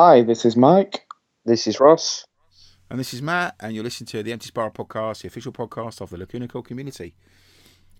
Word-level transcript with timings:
Hi, 0.00 0.22
this 0.22 0.44
is 0.44 0.56
Mike. 0.56 1.08
This 1.44 1.66
is 1.66 1.80
Ross. 1.80 2.24
And 2.88 3.00
this 3.00 3.12
is 3.12 3.20
Matt, 3.20 3.56
and 3.58 3.74
you're 3.74 3.82
listening 3.82 4.06
to 4.06 4.22
the 4.22 4.30
Empty 4.30 4.46
Spiral 4.46 4.70
podcast, 4.70 5.22
the 5.22 5.26
official 5.26 5.50
podcast 5.50 6.00
of 6.00 6.10
the 6.10 6.16
Lacuna 6.16 6.46
Coil 6.46 6.62
community. 6.62 7.16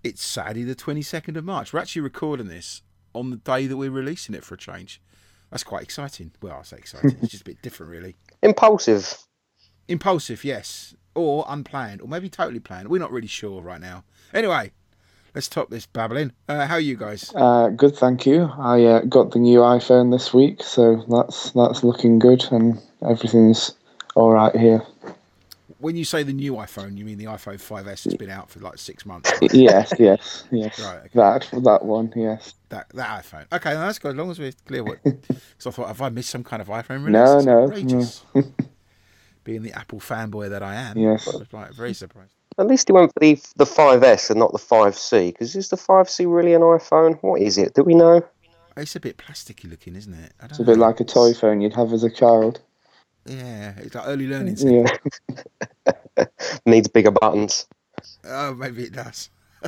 It's 0.05 0.25
Saturday, 0.25 0.63
the 0.63 0.77
22nd 0.77 1.37
of 1.37 1.45
March. 1.45 1.73
We're 1.73 1.81
actually 1.81 2.03
recording 2.03 2.47
this 2.47 2.83
on 3.15 3.31
the 3.31 3.37
day 3.37 3.67
that 3.67 3.77
we're 3.77 3.91
releasing 3.91 4.37
it 4.37 4.45
for 4.45 4.55
a 4.55 4.59
change. 4.59 5.03
That's 5.51 5.65
quite 5.65 5.83
exciting. 5.83 6.31
Well, 6.41 6.59
I 6.61 6.63
say 6.63 6.77
exciting, 6.77 7.17
it's 7.21 7.33
just 7.33 7.43
a 7.43 7.47
bit 7.47 7.63
different, 7.63 7.91
really. 7.91 8.15
Impulsive. 8.45 9.19
Impulsive, 9.89 10.45
yes. 10.45 10.95
Or 11.17 11.45
unplanned, 11.49 12.01
or 12.01 12.07
maybe 12.07 12.29
totally 12.29 12.61
planned. 12.61 12.87
We're 12.87 13.01
not 13.01 13.11
really 13.11 13.27
sure 13.27 13.61
right 13.61 13.81
now. 13.81 14.05
Anyway, 14.33 14.71
let's 15.39 15.47
stop 15.47 15.71
this 15.71 15.87
babbling. 15.87 16.33
Uh, 16.49 16.67
how 16.67 16.75
are 16.75 16.81
you 16.81 16.97
guys? 16.97 17.33
Uh, 17.33 17.69
good, 17.69 17.95
thank 17.95 18.27
you. 18.27 18.51
I 18.59 18.83
uh, 18.85 19.01
got 19.03 19.31
the 19.31 19.39
new 19.39 19.61
iPhone 19.61 20.11
this 20.11 20.35
week, 20.35 20.65
so 20.65 21.05
that's 21.09 21.53
that's 21.53 21.85
looking 21.85 22.19
good, 22.19 22.45
and 22.51 22.81
everything's 23.09 23.77
all 24.17 24.33
right 24.33 24.55
here. 24.57 24.83
When 25.79 25.95
you 25.95 26.05
say 26.05 26.25
the 26.25 26.33
new 26.33 26.55
iPhone, 26.55 26.99
you 26.99 27.05
mean 27.05 27.19
the 27.19 27.27
iPhone 27.27 27.55
5S 27.55 27.85
that's 27.85 28.17
been 28.17 28.31
out 28.31 28.51
for 28.51 28.59
like 28.59 28.79
six 28.79 29.07
months? 29.07 29.33
yes, 29.53 29.93
yes, 29.97 30.43
yes. 30.51 30.81
Right, 30.81 30.99
okay. 31.05 31.11
That 31.15 31.49
that 31.63 31.85
one, 31.85 32.13
yes. 32.17 32.55
That 32.71 32.89
that 32.95 33.23
iPhone. 33.25 33.47
Okay, 33.53 33.75
no, 33.75 33.81
that's 33.83 34.01
good. 34.01 34.11
As 34.11 34.17
long 34.17 34.33
as 34.33 34.41
we're 34.41 34.53
clear 34.67 34.83
what. 34.83 34.99
Because 35.05 35.67
I 35.67 35.71
thought, 35.71 35.87
have 35.87 36.03
I 36.03 36.09
missed 36.09 36.31
some 36.31 36.43
kind 36.43 36.61
of 36.61 36.67
iPhone 36.67 37.05
release? 37.05 37.13
No, 37.13 37.41
no, 37.43 37.63
outrageous. 37.63 38.25
Being 39.45 39.63
the 39.63 39.73
Apple 39.73 40.01
fanboy 40.01 40.51
that 40.51 40.65
I 40.65 40.75
am, 40.75 40.99
Yes. 40.99 41.29
I 41.33 41.37
was 41.37 41.53
like 41.53 41.73
very 41.75 41.95
surprised. 41.95 42.38
At 42.59 42.67
least 42.67 42.89
he 42.89 42.93
went 42.93 43.13
for 43.13 43.21
the 43.21 43.35
the 43.57 43.65
5S 43.65 44.31
and 44.31 44.41
not 44.41 44.53
the 44.53 44.59
5C. 44.59 45.29
Because 45.29 45.55
is 45.55 45.69
the 45.69 45.77
5C 45.77 46.33
really 46.33 46.55
an 46.55 46.63
iPhone? 46.63 47.19
What 47.23 47.41
is 47.41 47.57
it? 47.59 47.75
Do 47.75 47.85
we 47.85 47.95
know? 47.95 48.23
It's 48.77 48.97
a 48.97 49.01
bit 49.01 49.17
plasticky 49.17 49.69
looking, 49.69 49.97
isn't 49.97 50.15
it? 50.15 50.33
I 50.39 50.43
don't 50.43 50.51
It's 50.53 50.61
a 50.61 50.65
bit 50.65 50.79
like 50.79 51.01
a 51.01 51.05
toy 51.05 51.35
phone 51.35 51.61
you'd 51.61 51.75
have 51.75 51.93
as 51.93 52.05
a 52.05 52.11
child. 52.11 52.61
Yeah, 53.27 53.75
it's 53.79 53.95
like 53.95 54.07
early 54.07 54.27
learning. 54.27 54.57
Yeah. 54.59 54.87
Needs 56.67 56.89
bigger 56.89 57.11
buttons. 57.11 57.67
Oh, 58.25 58.55
maybe 58.55 58.85
it 58.85 58.93
does. 58.93 59.31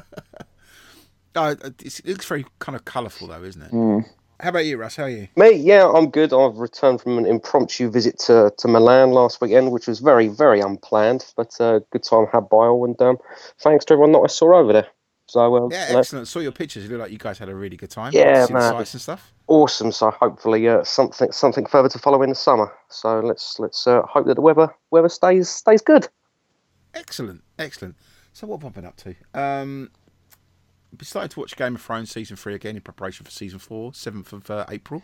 oh, 1.34 1.48
it 1.48 2.06
looks 2.06 2.26
very 2.26 2.46
kind 2.58 2.76
of 2.76 2.84
colourful 2.84 3.28
though, 3.28 3.42
isn't 3.42 3.62
it? 3.62 3.72
Mm. 3.72 4.04
How 4.42 4.48
about 4.48 4.64
you, 4.64 4.78
Russ? 4.78 4.96
How 4.96 5.04
are 5.04 5.10
you? 5.10 5.28
Me, 5.36 5.52
yeah, 5.52 5.86
I'm 5.86 6.10
good. 6.10 6.32
I've 6.32 6.56
returned 6.56 7.00
from 7.02 7.18
an 7.18 7.26
impromptu 7.26 7.90
visit 7.90 8.18
to, 8.20 8.52
to 8.56 8.68
Milan 8.68 9.10
last 9.10 9.40
weekend, 9.40 9.70
which 9.70 9.86
was 9.86 10.00
very, 10.00 10.28
very 10.28 10.60
unplanned, 10.60 11.26
but 11.36 11.60
uh, 11.60 11.80
good 11.90 12.02
time 12.02 12.26
had 12.32 12.48
by 12.48 12.66
all. 12.66 12.84
And 12.84 13.00
um, 13.02 13.18
thanks 13.58 13.84
to 13.86 13.94
everyone 13.94 14.12
that 14.12 14.20
I 14.20 14.26
saw 14.28 14.56
over 14.56 14.72
there. 14.72 14.86
So, 15.26 15.56
um, 15.56 15.70
Yeah, 15.70 15.92
know, 15.92 15.98
excellent. 15.98 16.26
Saw 16.26 16.40
your 16.40 16.52
pictures. 16.52 16.84
You 16.84 16.90
look 16.90 17.00
like 17.00 17.12
you 17.12 17.18
guys 17.18 17.38
had 17.38 17.48
a 17.48 17.54
really 17.54 17.76
good 17.76 17.90
time. 17.90 18.12
Yeah, 18.12 18.46
man. 18.50 18.74
and 18.74 18.86
stuff. 18.86 19.32
awesome. 19.46 19.92
So 19.92 20.10
hopefully 20.10 20.66
uh, 20.68 20.82
something 20.82 21.30
something 21.30 21.66
further 21.66 21.88
to 21.90 21.98
follow 21.98 22.22
in 22.22 22.30
the 22.30 22.34
summer. 22.34 22.72
So 22.88 23.20
let's 23.20 23.60
let's 23.60 23.86
uh, 23.86 24.02
hope 24.02 24.26
that 24.26 24.34
the 24.34 24.40
weather 24.40 24.74
weather 24.90 25.08
stays 25.08 25.48
stays 25.48 25.82
good. 25.82 26.08
Excellent, 26.94 27.44
excellent. 27.60 27.94
So 28.32 28.46
what 28.48 28.62
have 28.62 28.72
I 28.72 28.74
been 28.74 28.86
up 28.86 28.96
to? 28.96 29.14
Um, 29.34 29.90
we 30.98 31.04
started 31.04 31.30
to 31.32 31.40
watch 31.40 31.56
Game 31.56 31.74
of 31.76 31.82
Thrones 31.82 32.10
season 32.10 32.36
three 32.36 32.54
again 32.54 32.76
in 32.76 32.82
preparation 32.82 33.24
for 33.24 33.30
season 33.30 33.58
four, 33.58 33.94
seventh 33.94 34.32
of 34.32 34.50
uh, 34.50 34.66
April, 34.68 35.02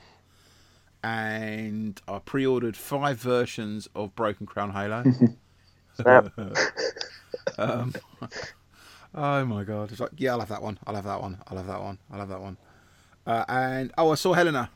and 1.02 2.00
I 2.08 2.18
pre-ordered 2.18 2.76
five 2.76 3.18
versions 3.18 3.88
of 3.94 4.14
Broken 4.14 4.46
Crown 4.46 4.72
Halo. 4.72 5.04
Um, 7.58 7.94
oh 9.14 9.44
my 9.46 9.64
god! 9.64 9.90
It's 9.90 10.00
like, 10.00 10.10
yeah, 10.16 10.32
I'll 10.32 10.40
have 10.40 10.48
that 10.50 10.60
one. 10.62 10.78
I'll 10.86 10.94
have 10.94 11.04
that 11.04 11.22
one. 11.22 11.38
I'll 11.46 11.56
have 11.56 11.66
that 11.68 11.80
one. 11.80 11.98
I'll 12.12 12.18
have 12.18 12.28
that 12.28 12.40
one. 12.40 12.56
Uh, 13.26 13.44
and 13.48 13.92
oh, 13.96 14.10
I 14.10 14.14
saw 14.14 14.34
Helena 14.34 14.68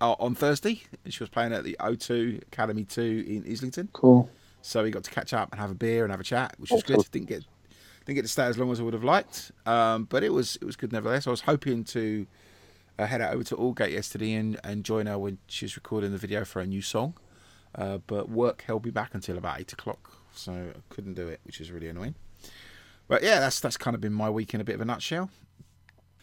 uh, 0.00 0.12
on 0.18 0.34
Thursday. 0.34 0.82
She 1.08 1.22
was 1.22 1.30
playing 1.30 1.52
at 1.54 1.64
the 1.64 1.76
O2 1.80 2.42
Academy 2.42 2.84
Two 2.84 3.24
in 3.26 3.50
Islington. 3.50 3.88
Cool. 3.94 4.28
So 4.60 4.82
we 4.82 4.90
got 4.90 5.04
to 5.04 5.10
catch 5.10 5.32
up 5.32 5.50
and 5.52 5.60
have 5.60 5.70
a 5.70 5.74
beer 5.74 6.02
and 6.04 6.10
have 6.10 6.20
a 6.20 6.24
chat, 6.24 6.54
which 6.58 6.70
was 6.72 6.82
Awesome. 6.82 6.96
good. 6.96 7.10
Didn't 7.12 7.28
get 7.28 7.44
didn't 8.06 8.16
get 8.16 8.22
to 8.22 8.28
stay 8.28 8.44
as 8.44 8.56
long 8.56 8.70
as 8.70 8.78
I 8.78 8.84
would 8.84 8.94
have 8.94 9.04
liked, 9.04 9.50
um, 9.66 10.04
but 10.04 10.22
it 10.22 10.32
was 10.32 10.56
it 10.56 10.64
was 10.64 10.76
good 10.76 10.92
nevertheless. 10.92 11.26
I 11.26 11.30
was 11.30 11.40
hoping 11.42 11.82
to 11.84 12.26
uh, 12.98 13.06
head 13.06 13.20
out 13.20 13.34
over 13.34 13.42
to 13.44 13.56
Aldgate 13.56 13.90
yesterday 13.90 14.34
and, 14.34 14.58
and 14.62 14.84
join 14.84 15.06
her 15.06 15.18
when 15.18 15.38
she 15.48 15.64
was 15.64 15.76
recording 15.76 16.12
the 16.12 16.18
video 16.18 16.44
for 16.44 16.60
a 16.60 16.66
new 16.66 16.82
song, 16.82 17.14
uh, 17.74 17.98
but 18.06 18.30
work 18.30 18.62
held 18.66 18.84
me 18.84 18.92
back 18.92 19.12
until 19.12 19.36
about 19.36 19.60
eight 19.60 19.72
o'clock, 19.72 20.12
so 20.32 20.52
I 20.52 20.94
couldn't 20.94 21.14
do 21.14 21.26
it, 21.26 21.40
which 21.44 21.60
is 21.60 21.72
really 21.72 21.88
annoying. 21.88 22.14
But 23.08 23.22
yeah, 23.22 23.40
that's 23.40 23.58
that's 23.58 23.76
kind 23.76 23.96
of 23.96 24.00
been 24.00 24.12
my 24.12 24.30
week 24.30 24.54
in 24.54 24.60
a 24.60 24.64
bit 24.64 24.76
of 24.76 24.80
a 24.80 24.84
nutshell. 24.84 25.30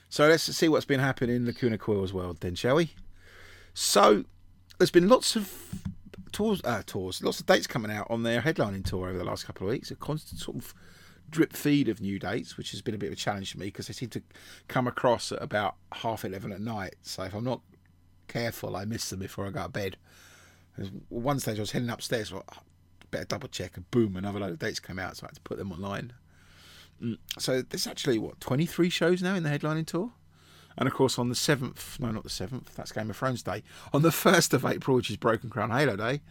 So 0.07 0.27
let's 0.27 0.43
see 0.43 0.69
what's 0.69 0.85
been 0.85 0.99
happening 0.99 1.35
in 1.35 1.45
Lacuna 1.45 1.77
Coil's 1.77 2.13
world 2.13 2.37
then, 2.39 2.55
shall 2.55 2.75
we? 2.75 2.91
So 3.73 4.23
there's 4.77 4.91
been 4.91 5.09
lots 5.09 5.35
of 5.35 5.51
tours, 6.31 6.61
uh, 6.63 6.83
tours, 6.85 7.23
lots 7.23 7.39
of 7.39 7.45
dates 7.45 7.67
coming 7.67 7.91
out 7.91 8.07
on 8.09 8.23
their 8.23 8.41
headlining 8.41 8.85
tour 8.85 9.09
over 9.09 9.17
the 9.17 9.23
last 9.23 9.45
couple 9.45 9.67
of 9.67 9.71
weeks. 9.71 9.91
A 9.91 9.95
constant 9.95 10.39
sort 10.39 10.57
of 10.57 10.73
drip 11.29 11.53
feed 11.53 11.89
of 11.89 12.01
new 12.01 12.19
dates, 12.19 12.57
which 12.57 12.71
has 12.71 12.81
been 12.81 12.95
a 12.95 12.97
bit 12.97 13.07
of 13.07 13.13
a 13.13 13.17
challenge 13.17 13.51
for 13.51 13.59
me 13.59 13.65
because 13.67 13.87
they 13.87 13.93
seem 13.93 14.09
to 14.09 14.21
come 14.67 14.87
across 14.87 15.31
at 15.31 15.41
about 15.41 15.75
half 15.91 16.23
eleven 16.25 16.51
at 16.51 16.61
night. 16.61 16.95
So 17.01 17.23
if 17.23 17.33
I'm 17.33 17.43
not 17.43 17.61
careful, 18.27 18.75
I 18.75 18.85
miss 18.85 19.09
them 19.09 19.19
before 19.19 19.45
I 19.47 19.49
go 19.51 19.63
to 19.63 19.69
bed. 19.69 19.97
One 21.09 21.39
stage 21.39 21.57
I 21.57 21.61
was 21.61 21.71
heading 21.71 21.89
upstairs, 21.89 22.33
"Oh, 22.33 22.41
better 23.11 23.25
double 23.25 23.47
check, 23.47 23.77
and 23.77 23.89
boom, 23.91 24.15
another 24.15 24.39
load 24.39 24.51
of 24.51 24.59
dates 24.59 24.79
came 24.79 24.97
out, 24.99 25.17
so 25.17 25.25
I 25.25 25.27
had 25.29 25.35
to 25.35 25.41
put 25.41 25.57
them 25.57 25.71
online. 25.71 26.13
Mm, 27.01 27.17
So 27.37 27.61
there's 27.61 27.87
actually 27.87 28.17
what 28.17 28.39
23 28.39 28.89
shows 28.89 29.21
now 29.21 29.35
in 29.35 29.43
the 29.43 29.49
headlining 29.49 29.85
tour. 29.85 30.13
And 30.75 30.87
of 30.87 30.93
course, 30.95 31.19
on 31.19 31.29
the 31.29 31.35
seventh, 31.35 31.99
no, 31.99 32.09
not 32.09 32.23
the 32.23 32.29
seventh, 32.31 32.73
that's 32.75 32.91
Game 32.91 33.11
of 33.11 33.17
Thrones 33.17 33.43
Day. 33.43 33.61
On 33.93 34.01
the 34.01 34.11
first 34.11 34.53
of 34.55 34.65
April, 34.65 34.97
which 34.97 35.11
is 35.11 35.17
Broken 35.17 35.51
Crown 35.51 35.69
Halo 35.69 35.95
Day, 35.95 36.21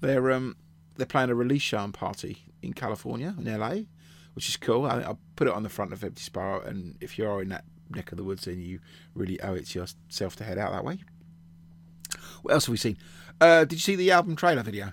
they're 0.00 0.32
um 0.32 0.56
they're 0.96 1.06
playing 1.06 1.30
a 1.30 1.34
release 1.36 1.62
show 1.62 1.78
and 1.78 1.94
party 1.94 2.38
in 2.60 2.72
California, 2.72 3.34
in 3.38 3.44
LA, 3.44 3.82
which 4.34 4.48
is 4.48 4.56
cool. 4.56 4.86
I, 4.86 5.00
I 5.00 5.14
put 5.36 5.46
it 5.46 5.54
on 5.54 5.62
the 5.62 5.68
front 5.68 5.92
of 5.92 6.02
Empty 6.02 6.22
Spiral, 6.22 6.62
and 6.62 6.96
if 7.00 7.18
you 7.18 7.28
are 7.28 7.42
in 7.42 7.48
that 7.50 7.64
neck 7.90 8.12
of 8.12 8.18
the 8.18 8.24
woods, 8.24 8.44
then 8.44 8.60
you 8.60 8.80
really 9.14 9.40
owe 9.40 9.54
it 9.54 9.66
to 9.68 9.80
yourself 9.80 10.36
to 10.36 10.44
head 10.44 10.58
out 10.58 10.72
that 10.72 10.84
way. 10.84 10.98
What 12.42 12.54
else 12.54 12.66
have 12.66 12.72
we 12.72 12.78
seen? 12.78 12.98
Uh, 13.40 13.60
did 13.60 13.72
you 13.72 13.78
see 13.78 13.96
the 13.96 14.10
album 14.10 14.36
trailer 14.36 14.62
video? 14.62 14.92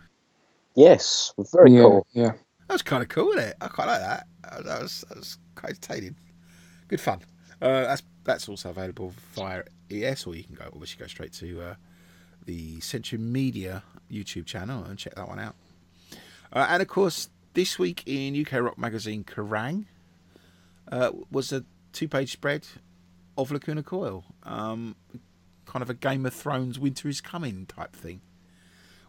Yes, 0.76 1.34
very 1.54 1.74
yeah, 1.74 1.82
cool. 1.82 2.08
yeah. 2.14 2.32
That 2.68 2.74
was 2.74 2.82
kind 2.82 3.02
of 3.02 3.10
cool, 3.10 3.28
wasn't 3.28 3.48
it? 3.48 3.56
I 3.62 3.68
quite 3.68 3.88
like 3.88 4.02
that. 4.02 4.28
That 4.66 4.82
was 4.82 5.04
that 5.10 5.18
was 5.18 5.38
quite 5.56 5.72
entertaining. 5.72 6.16
Good 6.88 7.02
fun. 7.02 7.22
Uh, 7.62 7.82
that's 7.82 8.04
that's 8.24 8.48
also 8.48 8.70
available 8.70 9.14
via 9.34 9.64
ES, 9.92 10.28
or 10.28 10.36
you 10.36 10.44
can 10.44 10.56
go 10.56 10.66
obviously 10.72 11.00
go 11.00 11.08
straight 11.08 11.34
to 11.34 11.62
uh, 11.62 11.76
the 12.46 12.80
Century 12.80 13.20
Media 13.20 13.84
YouTube 14.12 14.46
channel 14.46 14.84
and 14.84 14.98
check 14.98 15.16
that 15.16 15.28
one 15.28 15.40
out. 15.40 15.56
Uh, 16.54 16.68
and 16.70 16.82
of 16.82 16.88
course, 16.88 17.30
this 17.54 17.80
week 17.80 18.04
in 18.06 18.40
UK 18.40 18.62
rock 18.62 18.78
magazine 18.78 19.24
Kerrang 19.24 19.86
uh, 20.92 21.12
was 21.32 21.52
a 21.52 21.64
two-page 21.94 22.32
spread 22.32 22.68
of 23.38 23.52
Lacuna 23.52 23.84
Coil, 23.84 24.24
um, 24.44 24.96
kind 25.66 25.82
of 25.82 25.90
a 25.90 25.94
Game 25.94 26.26
of 26.26 26.34
Thrones 26.34 26.78
Winter 26.80 27.08
is 27.08 27.22
Coming 27.22 27.66
type 27.66 27.96
thing 27.96 28.22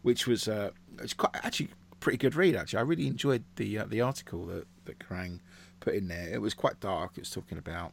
which 0.03 0.27
was 0.27 0.49
uh, 0.49 0.71
it's 1.01 1.15
quite 1.15 1.35
actually 1.35 1.69
pretty 2.01 2.19
good 2.19 2.35
read. 2.35 2.57
Actually, 2.57 2.79
I 2.79 2.83
really 2.83 3.07
enjoyed 3.07 3.45
the 3.57 3.79
uh, 3.79 3.85
the 3.87 4.01
article 4.01 4.47
that 4.47 4.67
that 4.87 4.99
Kerrang 4.99 5.41
put 5.81 5.95
in 5.95 6.09
there. 6.09 6.29
It 6.33 6.41
was 6.41 6.55
quite 6.55 6.81
dark. 6.81 7.13
It 7.17 7.21
was 7.21 7.31
talking 7.31 7.59
about 7.59 7.93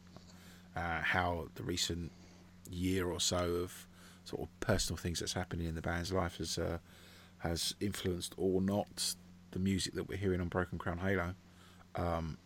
uh, 0.76 1.00
how 1.00 1.48
the 1.54 1.62
recent 1.62 2.12
year 2.70 3.06
or 3.06 3.20
so 3.20 3.36
of 3.36 3.86
sort 4.24 4.42
of 4.42 4.60
personal 4.60 4.96
things 4.96 5.20
that's 5.20 5.32
happening 5.32 5.66
in 5.66 5.74
the 5.74 5.82
band's 5.82 6.12
life 6.12 6.38
has 6.38 6.58
uh, 6.58 6.78
has 7.38 7.74
influenced 7.80 8.34
or 8.36 8.60
not 8.60 9.14
the 9.52 9.58
music 9.58 9.94
that 9.94 10.08
we're 10.08 10.18
hearing 10.18 10.40
on 10.40 10.48
Broken 10.48 10.78
Crown 10.78 10.98
Halo. 10.98 11.34
Um, 11.94 12.38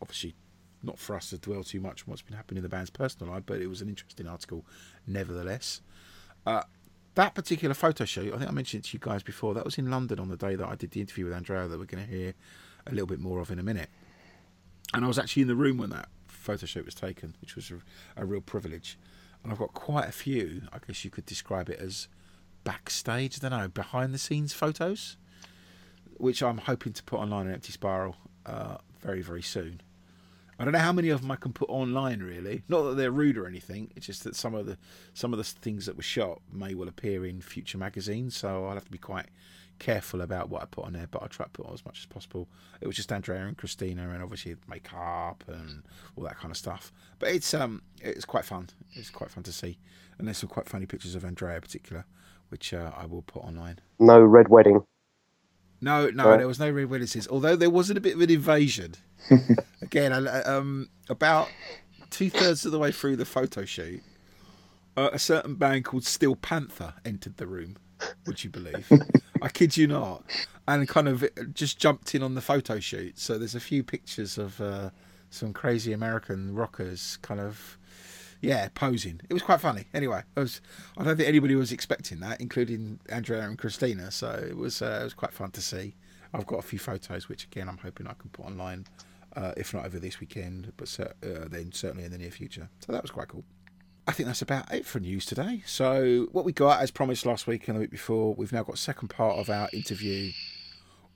obviously, 0.00 0.34
not 0.82 0.98
for 0.98 1.14
us 1.16 1.30
to 1.30 1.38
dwell 1.38 1.62
too 1.62 1.80
much 1.80 2.02
on 2.02 2.10
what's 2.10 2.22
been 2.22 2.36
happening 2.36 2.58
in 2.58 2.62
the 2.62 2.68
band's 2.68 2.90
personal 2.90 3.32
life, 3.32 3.42
but 3.46 3.60
it 3.60 3.66
was 3.66 3.82
an 3.82 3.88
interesting 3.88 4.26
article 4.26 4.64
nevertheless. 5.06 5.82
Uh, 6.46 6.62
that 7.14 7.34
particular 7.34 7.74
photo 7.74 8.04
shoot, 8.04 8.32
I 8.32 8.38
think 8.38 8.50
I 8.50 8.52
mentioned 8.52 8.84
it 8.84 8.88
to 8.88 8.94
you 8.94 9.00
guys 9.00 9.22
before, 9.22 9.54
that 9.54 9.64
was 9.64 9.78
in 9.78 9.90
London 9.90 10.18
on 10.18 10.28
the 10.28 10.36
day 10.36 10.54
that 10.54 10.66
I 10.66 10.74
did 10.74 10.92
the 10.92 11.00
interview 11.00 11.24
with 11.24 11.34
Andrea 11.34 11.68
that 11.68 11.78
we're 11.78 11.84
going 11.84 12.04
to 12.04 12.10
hear 12.10 12.34
a 12.86 12.90
little 12.90 13.06
bit 13.06 13.20
more 13.20 13.40
of 13.40 13.50
in 13.50 13.58
a 13.58 13.62
minute. 13.62 13.90
And 14.94 15.04
I 15.04 15.08
was 15.08 15.18
actually 15.18 15.42
in 15.42 15.48
the 15.48 15.56
room 15.56 15.76
when 15.76 15.90
that 15.90 16.08
photo 16.28 16.66
shoot 16.66 16.84
was 16.84 16.94
taken, 16.94 17.36
which 17.40 17.56
was 17.56 17.70
a, 17.70 18.22
a 18.22 18.24
real 18.24 18.40
privilege. 18.40 18.98
And 19.42 19.52
I've 19.52 19.58
got 19.58 19.74
quite 19.74 20.08
a 20.08 20.12
few, 20.12 20.62
I 20.72 20.78
guess 20.86 21.04
you 21.04 21.10
could 21.10 21.26
describe 21.26 21.68
it 21.68 21.78
as 21.78 22.08
backstage, 22.64 23.38
I 23.42 23.48
don't 23.48 23.58
know, 23.58 23.68
behind 23.68 24.14
the 24.14 24.18
scenes 24.18 24.52
photos, 24.52 25.16
which 26.20 26.42
I'm 26.42 26.58
hoping 26.58 26.92
to 26.92 27.02
put 27.02 27.20
online 27.20 27.46
on 27.46 27.52
Empty 27.52 27.72
Spiral 27.72 28.16
uh, 28.46 28.76
very, 29.00 29.22
very 29.22 29.42
soon. 29.42 29.80
I 30.58 30.64
don't 30.64 30.74
know 30.74 30.78
how 30.78 30.92
many 30.92 31.08
of 31.08 31.22
them 31.22 31.30
I 31.30 31.36
can 31.36 31.54
put 31.54 31.70
online. 31.70 32.20
Really, 32.20 32.62
not 32.68 32.82
that 32.82 32.96
they're 32.96 33.10
rude 33.10 33.38
or 33.38 33.46
anything. 33.46 33.90
It's 33.96 34.04
just 34.04 34.24
that 34.24 34.36
some 34.36 34.54
of 34.54 34.66
the 34.66 34.76
some 35.14 35.32
of 35.32 35.38
the 35.38 35.44
things 35.44 35.86
that 35.86 35.96
were 35.96 36.02
shot 36.02 36.42
may 36.52 36.74
well 36.74 36.88
appear 36.88 37.24
in 37.24 37.40
future 37.40 37.78
magazines. 37.78 38.36
So 38.36 38.66
I'll 38.66 38.74
have 38.74 38.84
to 38.84 38.90
be 38.90 38.98
quite 38.98 39.28
careful 39.78 40.20
about 40.20 40.50
what 40.50 40.60
I 40.60 40.66
put 40.66 40.84
on 40.84 40.92
there, 40.92 41.06
but 41.10 41.22
I'll 41.22 41.28
try 41.28 41.46
to 41.46 41.50
put 41.50 41.66
on 41.66 41.72
as 41.72 41.84
much 41.86 42.00
as 42.00 42.06
possible. 42.06 42.46
It 42.82 42.86
was 42.86 42.94
just 42.94 43.10
Andrea 43.10 43.46
and 43.46 43.56
Christina, 43.56 44.10
and 44.10 44.22
obviously 44.22 44.54
makeup 44.68 45.42
and 45.48 45.82
all 46.14 46.24
that 46.24 46.38
kind 46.38 46.50
of 46.50 46.58
stuff. 46.58 46.92
But 47.18 47.30
it's 47.30 47.54
um 47.54 47.80
it's 48.02 48.26
quite 48.26 48.44
fun. 48.44 48.68
It's 48.92 49.08
quite 49.08 49.30
fun 49.30 49.44
to 49.44 49.52
see, 49.52 49.78
and 50.18 50.28
there's 50.28 50.38
some 50.38 50.50
quite 50.50 50.68
funny 50.68 50.84
pictures 50.84 51.14
of 51.14 51.24
Andrea 51.24 51.56
in 51.56 51.62
particular, 51.62 52.04
which 52.50 52.74
uh, 52.74 52.90
I 52.94 53.06
will 53.06 53.22
put 53.22 53.42
online. 53.42 53.78
No 53.98 54.20
red 54.20 54.48
wedding. 54.48 54.84
No, 55.80 56.10
no, 56.10 56.28
Right. 56.28 56.36
there 56.38 56.46
was 56.48 56.58
no 56.60 56.70
red 56.70 56.90
witnesses. 56.90 57.26
Although 57.28 57.56
there 57.56 57.70
wasn't 57.70 57.98
a 57.98 58.00
bit 58.00 58.14
of 58.14 58.20
an 58.20 58.30
invasion. 58.30 58.94
Again, 59.82 60.12
I- 60.12 60.42
um, 60.42 60.88
about 61.08 61.48
two 62.10 62.28
thirds 62.30 62.64
of 62.66 62.72
the 62.72 62.78
way 62.78 62.92
through 62.92 63.16
the 63.16 63.24
photo 63.24 63.64
shoot, 63.64 64.02
uh, 64.96 65.10
a 65.12 65.18
certain 65.18 65.54
band 65.54 65.84
called 65.84 66.04
Steel 66.04 66.36
Panther 66.36 66.94
entered 67.04 67.36
the 67.38 67.46
room. 67.46 67.76
Would 68.26 68.44
you 68.44 68.50
believe? 68.50 68.90
I 69.42 69.48
kid 69.48 69.76
you 69.76 69.86
not, 69.86 70.24
and 70.66 70.86
kind 70.88 71.08
of 71.08 71.24
just 71.54 71.78
jumped 71.78 72.14
in 72.14 72.22
on 72.22 72.34
the 72.34 72.40
photo 72.40 72.78
shoot. 72.80 73.18
So 73.18 73.38
there's 73.38 73.54
a 73.54 73.60
few 73.60 73.82
pictures 73.82 74.36
of 74.38 74.60
uh, 74.60 74.90
some 75.30 75.52
crazy 75.52 75.92
American 75.92 76.54
rockers, 76.54 77.18
kind 77.22 77.40
of, 77.40 77.78
yeah, 78.40 78.68
posing. 78.74 79.20
It 79.28 79.32
was 79.32 79.42
quite 79.42 79.60
funny. 79.60 79.84
Anyway, 79.92 80.22
I 80.36 80.40
was. 80.40 80.60
I 80.96 81.04
don't 81.04 81.16
think 81.16 81.28
anybody 81.28 81.54
was 81.54 81.72
expecting 81.72 82.20
that, 82.20 82.40
including 82.40 83.00
Andrea 83.08 83.42
and 83.42 83.58
Christina. 83.58 84.10
So 84.10 84.30
it 84.30 84.56
was. 84.56 84.82
Uh, 84.82 84.98
it 85.02 85.04
was 85.04 85.14
quite 85.14 85.32
fun 85.32 85.50
to 85.52 85.60
see. 85.60 85.94
I've 86.32 86.46
got 86.46 86.58
a 86.58 86.62
few 86.62 86.78
photos, 86.78 87.28
which 87.28 87.44
again 87.44 87.68
I'm 87.68 87.78
hoping 87.78 88.06
I 88.06 88.14
can 88.14 88.30
put 88.30 88.46
online, 88.46 88.86
uh, 89.36 89.52
if 89.56 89.74
not 89.74 89.84
over 89.84 89.98
this 89.98 90.20
weekend, 90.20 90.72
but 90.76 90.98
uh, 91.00 91.06
then 91.48 91.72
certainly 91.72 92.04
in 92.04 92.12
the 92.12 92.18
near 92.18 92.30
future. 92.30 92.68
So 92.80 92.92
that 92.92 93.02
was 93.02 93.10
quite 93.10 93.28
cool. 93.28 93.44
I 94.06 94.12
think 94.12 94.26
that's 94.26 94.42
about 94.42 94.72
it 94.72 94.86
for 94.86 94.98
news 94.98 95.26
today. 95.26 95.62
So 95.66 96.28
what 96.32 96.44
we 96.44 96.52
got, 96.52 96.80
as 96.80 96.90
promised 96.90 97.26
last 97.26 97.46
week 97.46 97.68
and 97.68 97.76
the 97.76 97.80
week 97.80 97.90
before, 97.90 98.34
we've 98.34 98.52
now 98.52 98.62
got 98.62 98.78
second 98.78 99.08
part 99.08 99.38
of 99.38 99.50
our 99.50 99.68
interview 99.72 100.32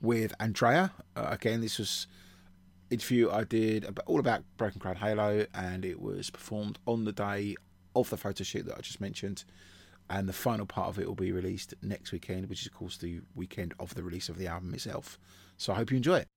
with 0.01 0.33
Andrea. 0.39 0.91
Uh, 1.15 1.27
again, 1.31 1.61
this 1.61 1.79
was 1.79 2.07
interview 2.89 3.29
I 3.29 3.43
did 3.43 3.83
about, 3.83 4.05
all 4.05 4.19
about 4.19 4.43
Broken 4.57 4.79
Crown 4.79 4.97
Halo, 4.97 5.45
and 5.53 5.85
it 5.85 6.01
was 6.01 6.29
performed 6.29 6.79
on 6.85 7.05
the 7.05 7.11
day 7.11 7.55
of 7.95 8.09
the 8.09 8.17
photo 8.17 8.43
shoot 8.43 8.65
that 8.65 8.77
I 8.77 8.81
just 8.81 9.01
mentioned. 9.01 9.45
And 10.09 10.29
the 10.29 10.33
final 10.33 10.65
part 10.65 10.89
of 10.89 10.99
it 10.99 11.07
will 11.07 11.15
be 11.15 11.31
released 11.31 11.73
next 11.81 12.11
weekend, 12.11 12.47
which 12.47 12.61
is 12.61 12.67
of 12.67 12.73
course 12.73 12.97
the 12.97 13.21
weekend 13.33 13.73
of 13.79 13.95
the 13.95 14.03
release 14.03 14.29
of 14.29 14.37
the 14.37 14.47
album 14.47 14.73
itself. 14.73 15.17
So 15.57 15.73
I 15.73 15.77
hope 15.77 15.91
you 15.91 15.97
enjoy 15.97 16.17
it. 16.17 16.27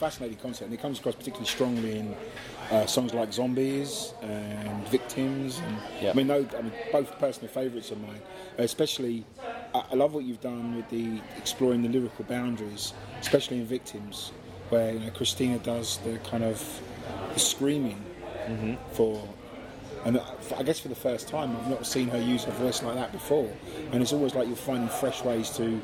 Fascinating 0.00 0.38
concept, 0.38 0.64
and 0.70 0.74
it 0.74 0.80
comes 0.80 0.98
across 0.98 1.14
particularly 1.14 1.46
strongly 1.46 1.98
in 1.98 2.16
uh, 2.70 2.86
songs 2.86 3.12
like 3.12 3.32
"Zombies" 3.32 4.14
and 4.22 4.88
"Victims." 4.88 5.58
And, 5.58 5.76
Yeah. 6.02 6.10
I 6.10 6.14
mean, 6.14 6.26
no, 6.26 6.46
I 6.58 6.62
mean, 6.62 6.72
both 6.90 7.16
personal 7.18 7.48
favourites 7.48 7.90
of 7.90 8.00
mine. 8.00 8.22
Especially, 8.56 9.24
I, 9.74 9.82
I 9.92 9.94
love 9.94 10.14
what 10.14 10.24
you've 10.24 10.40
done 10.40 10.74
with 10.74 10.88
the 10.88 11.20
exploring 11.36 11.82
the 11.82 11.90
lyrical 11.90 12.24
boundaries, 12.24 12.94
especially 13.20 13.58
in 13.58 13.66
"Victims," 13.66 14.32
where 14.70 14.92
you 14.94 15.00
know 15.00 15.10
Christina 15.10 15.58
does 15.58 15.98
the 15.98 16.18
kind 16.30 16.44
of 16.44 16.58
the 17.34 17.40
screaming 17.40 18.02
for. 18.92 19.22
And 20.06 20.16
uh, 20.16 20.24
I 20.56 20.62
guess 20.62 20.80
for 20.80 20.88
the 20.88 20.94
first 21.08 21.28
time, 21.28 21.54
I've 21.54 21.68
not 21.68 21.84
seen 21.86 22.08
her 22.08 22.18
use 22.18 22.44
her 22.44 22.52
voice 22.52 22.82
like 22.82 22.94
that 22.94 23.12
before. 23.12 23.50
And 23.92 24.00
it's 24.02 24.14
always 24.14 24.34
like 24.34 24.46
you're 24.48 24.56
finding 24.56 24.88
fresh 24.88 25.22
ways 25.22 25.50
to 25.58 25.82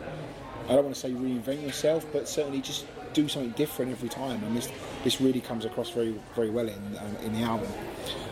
I 0.68 0.74
don't 0.74 0.84
want 0.84 0.94
to 0.96 1.00
say 1.00 1.12
reinvent 1.12 1.62
yourself, 1.62 2.06
but 2.12 2.28
certainly 2.28 2.60
just 2.60 2.86
do 3.16 3.28
something 3.28 3.52
different 3.52 3.90
every 3.90 4.08
time. 4.08 4.38
And 4.44 4.56
this 4.56 4.68
this 5.04 5.20
really 5.20 5.40
comes 5.40 5.64
across 5.64 5.90
very 5.90 6.14
very 6.34 6.50
well 6.50 6.68
in 6.68 6.82
um, 7.02 7.16
in 7.24 7.32
the 7.32 7.42
album. 7.52 7.70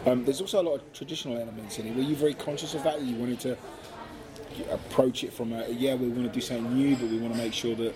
Um, 0.06 0.24
there's 0.24 0.40
also 0.40 0.60
a 0.60 0.66
lot 0.68 0.74
of 0.76 0.92
traditional 0.92 1.36
elements 1.44 1.78
in 1.78 1.86
it. 1.86 1.96
Were 1.96 2.08
you 2.10 2.16
very 2.16 2.34
conscious 2.34 2.74
of 2.74 2.82
that? 2.84 3.00
You 3.00 3.16
wanted 3.16 3.40
to 3.40 3.56
approach 4.70 5.24
it 5.24 5.32
from 5.32 5.52
a 5.52 5.68
yeah, 5.68 5.94
we 5.94 6.08
want 6.08 6.26
to 6.30 6.34
do 6.38 6.40
something 6.40 6.72
new, 6.74 6.94
but 6.96 7.08
we 7.08 7.18
want 7.18 7.34
to 7.34 7.40
make 7.44 7.54
sure 7.54 7.74
that 7.74 7.94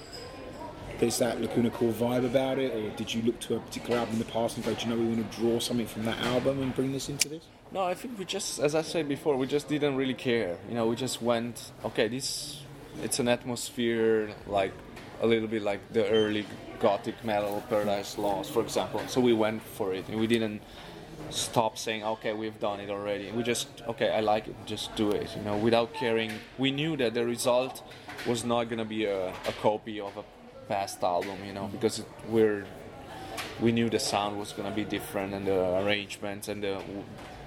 there's 0.99 1.19
that 1.19 1.41
Lacuna 1.41 1.71
Coil 1.71 1.93
vibe 1.93 2.25
about 2.25 2.59
it, 2.59 2.75
or 2.75 2.91
did 2.97 3.15
you 3.15 3.23
look 3.23 3.39
to 3.41 3.57
a 3.57 3.61
particular 3.61 3.99
album 3.99 4.15
in 4.15 4.19
the 4.19 4.33
past 4.37 4.57
and 4.57 4.67
go, 4.67 4.75
do 4.75 4.85
you 4.85 4.91
know, 4.95 5.01
we 5.01 5.07
want 5.07 5.31
to 5.31 5.39
draw 5.39 5.61
something 5.61 5.87
from 5.87 6.05
that 6.07 6.19
album 6.19 6.61
and 6.61 6.75
bring 6.75 6.93
this 6.93 7.09
into 7.09 7.29
this? 7.29 7.45
No, 7.71 7.85
I 7.85 7.95
think 7.95 8.19
we 8.19 8.25
just, 8.25 8.59
as 8.59 8.75
I 8.75 8.83
said 8.83 9.09
before, 9.09 9.37
we 9.37 9.47
just 9.47 9.69
didn't 9.69 9.95
really 9.95 10.15
care. 10.15 10.59
You 10.69 10.75
know, 10.75 10.87
we 10.89 10.97
just 10.97 11.23
went, 11.23 11.71
okay, 11.85 12.09
this, 12.09 12.63
it's 13.03 13.21
an 13.21 13.29
atmosphere 13.29 14.31
like 14.49 14.73
a 15.21 15.27
little 15.27 15.49
bit 15.49 15.63
like 15.63 15.81
the 15.93 16.09
early 16.09 16.47
gothic 16.81 17.23
metal, 17.25 17.63
Paradise 17.69 18.19
Lost, 18.19 18.53
for 18.53 18.63
example. 18.63 19.01
So 19.09 19.21
we 19.21 19.33
went 19.33 19.63
for 19.63 19.93
it, 19.93 20.09
and 20.09 20.19
we 20.21 20.27
didn't 20.27 20.63
stop 21.31 21.77
saying, 21.77 22.05
okay, 22.05 22.33
we've 22.33 22.59
done 22.61 22.81
it 22.81 22.91
already. 22.91 23.31
We 23.33 23.43
just, 23.43 23.69
okay, 23.89 24.11
I 24.11 24.21
like 24.21 24.49
it, 24.49 24.55
just 24.67 24.95
do 24.97 25.11
it. 25.11 25.37
You 25.37 25.43
know, 25.43 25.57
without 25.57 25.93
caring. 25.95 26.33
We 26.57 26.71
knew 26.71 26.97
that 26.97 27.15
the 27.15 27.25
result 27.25 27.83
was 28.27 28.45
not 28.45 28.65
gonna 28.65 28.85
be 28.85 29.05
a, 29.05 29.29
a 29.29 29.53
copy 29.61 30.01
of 30.01 30.17
a 30.17 30.25
past 30.69 31.03
album, 31.03 31.39
you 31.45 31.53
know, 31.53 31.67
because 31.67 31.99
it, 32.01 32.07
we're 32.29 32.67
we 33.61 33.73
knew 33.73 33.89
the 33.89 33.99
sound 33.99 34.39
was 34.39 34.53
to 34.53 34.71
be 34.71 34.85
different 34.85 35.35
and 35.35 35.47
the 35.47 35.79
arrangements 35.79 36.49
and 36.49 36.63
the 36.63 36.81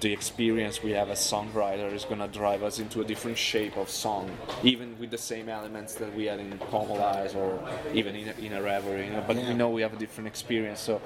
the 0.02 0.12
experience 0.12 0.82
we 0.82 0.90
have 0.90 1.08
as 1.10 1.20
songwriter 1.20 1.92
is 1.92 2.04
going 2.04 2.18
to 2.18 2.26
drive 2.26 2.62
us 2.64 2.80
into 2.80 3.00
a 3.00 3.04
different 3.04 3.38
shape 3.38 3.76
of 3.76 3.88
song 3.88 4.28
even 4.64 4.98
with 4.98 5.10
the 5.12 5.18
same 5.18 5.48
elements 5.48 5.94
that 5.94 6.12
we 6.16 6.24
had 6.24 6.40
in 6.40 6.58
Comalies 6.58 7.34
or 7.36 7.50
even 7.94 8.16
in, 8.16 8.28
in 8.44 8.52
a 8.52 8.60
reverie 8.60 9.06
you 9.06 9.12
know, 9.12 9.24
but 9.26 9.36
Yeah. 9.36 9.48
we 9.48 9.54
know 9.54 9.70
we 9.70 9.82
have 9.82 9.92
a 9.94 9.96
different 9.96 10.26
experience 10.26 10.80
so 10.80 11.00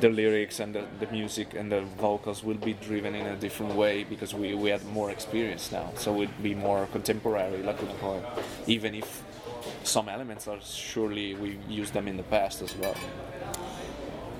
the 0.00 0.08
lyrics 0.08 0.60
and 0.60 0.72
the, 0.74 0.84
the 1.00 1.08
music 1.10 1.54
and 1.54 1.70
the 1.70 1.80
vocals 1.98 2.44
will 2.44 2.56
be 2.70 2.74
driven 2.74 3.14
in 3.16 3.26
a 3.26 3.36
different 3.36 3.74
way 3.74 4.04
because 4.04 4.32
we, 4.34 4.54
we 4.54 4.70
had 4.70 4.84
more 4.86 5.10
experience 5.10 5.72
now 5.72 5.90
so 5.96 6.12
we'd 6.12 6.42
be 6.42 6.54
more 6.54 6.86
contemporary 6.92 7.60
like 7.64 7.80
we 7.82 7.88
call 8.00 8.18
it 8.18 8.24
even 8.68 8.94
if 8.94 9.22
some 9.82 10.08
elements 10.08 10.46
are 10.46 10.60
surely 10.60 11.34
we 11.34 11.58
used 11.68 11.92
them 11.92 12.06
in 12.06 12.16
the 12.16 12.22
past 12.24 12.62
as 12.62 12.74
well 12.76 12.94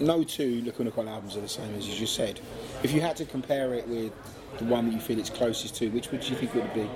no 0.00 0.24
two 0.24 0.62
Lacuna 0.64 0.90
Coil 0.90 1.08
albums 1.08 1.36
are 1.36 1.40
the 1.40 1.48
same 1.48 1.74
as 1.74 1.88
you 1.88 1.94
just 1.94 2.14
said. 2.14 2.40
If 2.82 2.92
you 2.92 3.00
had 3.00 3.16
to 3.16 3.24
compare 3.24 3.74
it 3.74 3.88
with 3.88 4.12
the 4.58 4.64
one 4.64 4.86
that 4.86 4.94
you 4.94 5.00
feel 5.00 5.18
it's 5.18 5.30
closest 5.30 5.76
to, 5.76 5.88
which 5.90 6.10
would 6.10 6.28
you 6.28 6.36
think 6.36 6.54
it 6.54 6.62
would 6.62 6.74
be? 6.74 6.88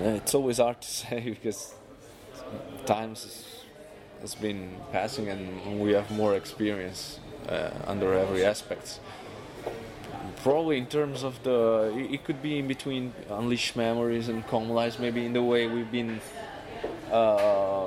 Yeah, 0.00 0.14
it's 0.14 0.34
always 0.34 0.58
hard 0.58 0.80
to 0.80 0.88
say 1.02 1.20
because 1.30 1.74
times 2.86 3.24
has- 3.24 4.34
been 4.34 4.76
passing 4.92 5.28
and 5.28 5.80
we 5.80 5.92
have 5.92 6.10
more 6.10 6.34
experience 6.36 7.18
uh, 7.48 7.70
under 7.86 8.12
every 8.12 8.44
aspect. 8.44 9.00
Probably 10.42 10.76
in 10.76 10.86
terms 10.86 11.22
of 11.22 11.42
the, 11.42 11.90
it 12.10 12.24
could 12.24 12.42
be 12.42 12.58
in 12.58 12.68
between 12.68 13.14
Unleashed 13.30 13.76
Memories 13.76 14.28
and 14.28 14.46
Comalies, 14.46 14.98
maybe 14.98 15.24
in 15.24 15.32
the 15.32 15.42
way 15.42 15.66
we've 15.66 15.90
been 15.90 16.20
uh, 17.10 17.79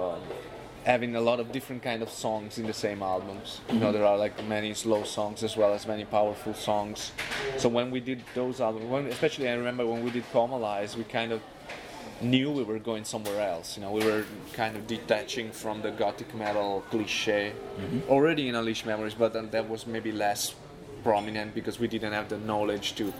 having 0.86 1.16
a 1.16 1.22
lot 1.22 1.40
of 1.40 1.52
different 1.52 1.82
kind 1.82 2.02
of 2.02 2.10
songs 2.10 2.58
in 2.58 2.68
the 2.68 2.74
same 2.74 3.02
albums. 3.02 3.62
You 3.70 3.80
know, 3.80 3.92
there 3.92 4.06
are 4.06 4.18
like 4.18 4.44
many 4.46 4.74
slow 4.74 5.04
songs 5.04 5.44
as 5.44 5.56
well 5.56 5.74
as 5.74 5.88
many 5.88 6.04
powerful 6.04 6.54
songs. 6.54 7.12
So 7.58 7.70
when 7.70 7.90
we 7.90 8.00
did 8.00 8.24
those 8.36 8.60
albums, 8.60 8.86
when, 8.86 9.06
especially 9.08 9.50
I 9.50 9.54
remember 9.54 9.86
when 9.86 10.04
we 10.04 10.12
did 10.12 10.24
Comalies, 10.34 10.96
we 10.96 11.06
kind 11.06 11.32
of 11.32 11.42
knew 12.22 12.52
we 12.52 12.64
were 12.64 12.80
going 12.80 13.06
somewhere 13.06 13.42
else. 13.42 13.78
You 13.78 13.84
know, 13.84 13.92
we 13.92 14.04
were 14.04 14.26
kind 14.54 14.76
of 14.76 14.86
detaching 14.88 15.52
from 15.52 15.82
the 15.82 15.92
gothic 15.92 16.34
metal 16.36 16.84
cliche 16.90 17.54
mm-hmm. 17.78 18.10
already 18.10 18.50
in 18.50 18.56
Unleashed 18.56 18.86
Memories, 18.86 19.14
but 19.14 19.34
then 19.34 19.50
that 19.52 19.70
was 19.70 19.88
maybe 19.88 20.12
less 20.12 20.56
prominent 21.04 21.54
because 21.54 21.80
we 21.80 21.88
didn't 21.88 22.14
have 22.14 22.30
the 22.30 22.38
knowledge 22.38 22.96
to 22.96 23.14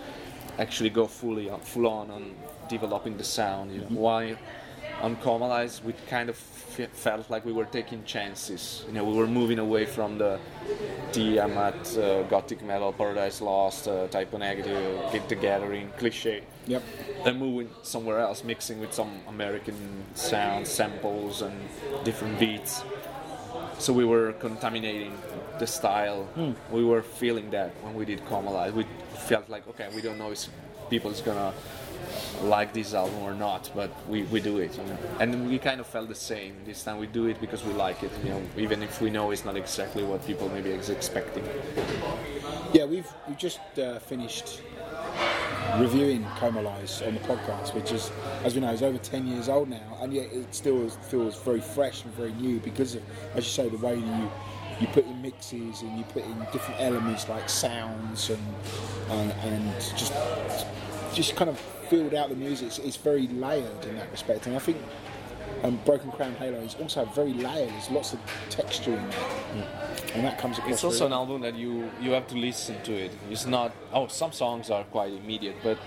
actually 0.60 0.90
go 0.90 1.08
fully 1.08 1.50
on, 1.50 1.60
full 1.60 1.88
on 1.88 2.12
on 2.12 2.36
developing 2.70 3.18
the 3.18 3.24
sound. 3.24 3.72
You 3.72 3.80
know, 3.80 3.86
mm-hmm. 3.86 3.96
why 3.96 4.38
on 5.04 5.18
Comalies 5.18 5.84
we 5.84 5.94
kind 6.10 6.30
of 6.30 6.38
fe- 6.38 6.88
felt 6.94 7.30
like 7.30 7.46
we 7.46 7.52
were 7.52 7.66
taking 7.66 8.04
chances. 8.06 8.84
You 8.88 8.94
know, 8.94 9.04
we 9.04 9.16
were 9.18 9.28
moving 9.28 9.60
away 9.60 9.86
from 9.86 10.18
the 10.18 10.40
Tiamat, 11.12 11.98
uh, 11.98 12.24
gothic 12.24 12.64
metal, 12.64 12.92
Paradise 12.94 13.42
Lost, 13.42 13.88
uh, 13.88 14.08
Type 14.08 14.34
O 14.34 14.38
Negative, 14.38 15.12
Get 15.12 15.28
the 15.30 15.36
Gathering 15.36 15.90
cliche 16.00 16.44
Yep. 16.68 16.82
then 17.26 17.38
moving 17.38 17.70
somewhere 17.84 18.20
else, 18.20 18.44
mixing 18.46 18.80
with 18.80 18.94
some 18.94 19.12
American 19.28 19.76
sounds, 20.16 20.70
samples, 20.70 21.42
and 21.42 21.54
different 22.06 22.40
beats. 22.40 22.84
So 23.80 23.92
we 23.92 24.06
were 24.06 24.32
contaminating 24.40 25.14
the 25.60 25.68
style. 25.68 26.28
We 26.72 26.86
were 26.86 27.02
feeling 27.04 27.50
that 27.52 27.72
when 27.84 27.94
we 27.94 28.06
did 28.06 28.24
Comalies. 28.26 28.72
We 28.74 28.86
felt 29.28 29.50
like, 29.50 29.68
okay, 29.68 29.90
we 29.94 30.02
don't 30.02 30.18
know 30.18 30.32
if 30.32 30.48
people 30.90 31.12
is 31.12 31.20
gonna 31.22 31.52
like 32.44 32.74
this 32.74 32.94
album 32.94 33.22
or 33.24 33.34
not, 33.34 33.70
but 33.76 33.92
we, 34.08 34.24
we 34.24 34.40
do 34.40 34.58
it, 34.60 34.78
you 34.78 34.84
know. 34.84 34.98
And 35.20 35.50
we 35.50 35.60
kind 35.60 35.80
of 35.80 35.88
felt 35.88 36.10
the 36.10 36.16
same 36.16 36.56
this 36.66 36.84
time. 36.84 36.98
We 36.98 37.08
do 37.08 37.28
it 37.28 37.40
because 37.40 37.64
we 37.64 37.74
like 37.74 38.04
it, 38.04 38.12
you 38.24 38.30
know, 38.30 38.42
even 38.58 38.84
if 38.84 39.02
we 39.02 39.10
know 39.10 39.32
it's 39.32 39.46
not 39.46 39.56
exactly 39.56 40.04
what 40.04 40.26
people 40.26 40.50
maybe 40.50 40.72
is 40.72 40.90
expecting. 40.90 41.44
Yeah, 42.74 42.86
we've 42.86 43.08
we 43.28 43.36
just 43.36 43.60
uh, 43.78 44.00
finished 44.00 44.62
reviewing 45.78 46.24
Comalies 46.40 47.06
on 47.06 47.14
the 47.16 47.20
podcast, 47.22 47.74
which 47.74 47.92
is, 47.92 48.12
as 48.44 48.56
we 48.56 48.62
know, 48.62 48.72
is 48.72 48.84
over 48.84 48.98
10 48.98 49.28
years 49.28 49.50
old 49.50 49.70
now, 49.70 49.98
and 50.02 50.14
yet 50.14 50.28
it 50.32 50.54
still 50.54 50.90
feels 50.90 51.38
very 51.38 51.62
fresh 51.62 52.04
and 52.04 52.14
very 52.14 52.34
new 52.34 52.60
because 52.60 52.96
of, 52.96 53.04
as 53.36 53.46
you 53.46 53.52
say, 53.52 53.70
the 53.70 53.78
way 53.78 53.96
you 53.96 54.32
you 54.80 54.88
put 54.88 55.06
in 55.06 55.22
mixes 55.22 55.82
and 55.84 55.98
you 55.98 56.04
put 56.06 56.24
in 56.26 56.40
different 56.52 56.82
elements 56.82 57.30
like 57.30 57.48
sounds 57.48 58.32
and 58.32 58.42
and, 59.12 59.32
and 59.44 59.82
just 59.96 60.14
just 61.14 61.36
kind 61.36 61.50
of 61.50 61.60
filled 61.90 62.14
out 62.14 62.30
the 62.30 62.36
music. 62.36 62.68
It's, 62.68 62.80
it's 62.80 62.98
very 62.98 63.28
layered 63.28 63.86
in 63.86 63.96
that 63.98 64.12
respect, 64.12 64.48
and 64.48 64.56
I 64.56 64.60
think 64.60 64.78
um, 65.64 65.80
Broken 65.86 66.12
Crown 66.12 66.34
Halo 66.36 66.60
is 66.60 66.76
also 66.76 67.06
very 67.06 67.34
layered. 67.34 67.70
There's 67.70 67.90
lots 67.90 68.14
of 68.14 68.20
texture 68.50 68.92
in 68.92 69.10
there, 69.10 69.68
and 70.16 70.26
that 70.26 70.38
comes 70.38 70.58
across. 70.58 70.74
It's 70.74 70.84
also 70.84 71.06
really 71.06 71.08
an 71.08 71.14
album 71.14 71.42
that 71.42 71.56
you 71.56 71.90
you 72.02 72.12
have 72.12 72.28
to 72.28 72.36
listen 72.36 72.82
to 72.84 72.94
it. 72.94 73.12
It's 73.30 73.46
not. 73.46 73.72
Oh, 73.94 74.08
some 74.08 74.32
songs 74.32 74.70
are 74.70 74.84
quite 74.84 75.14
immediate, 75.14 75.56
but 75.64 75.78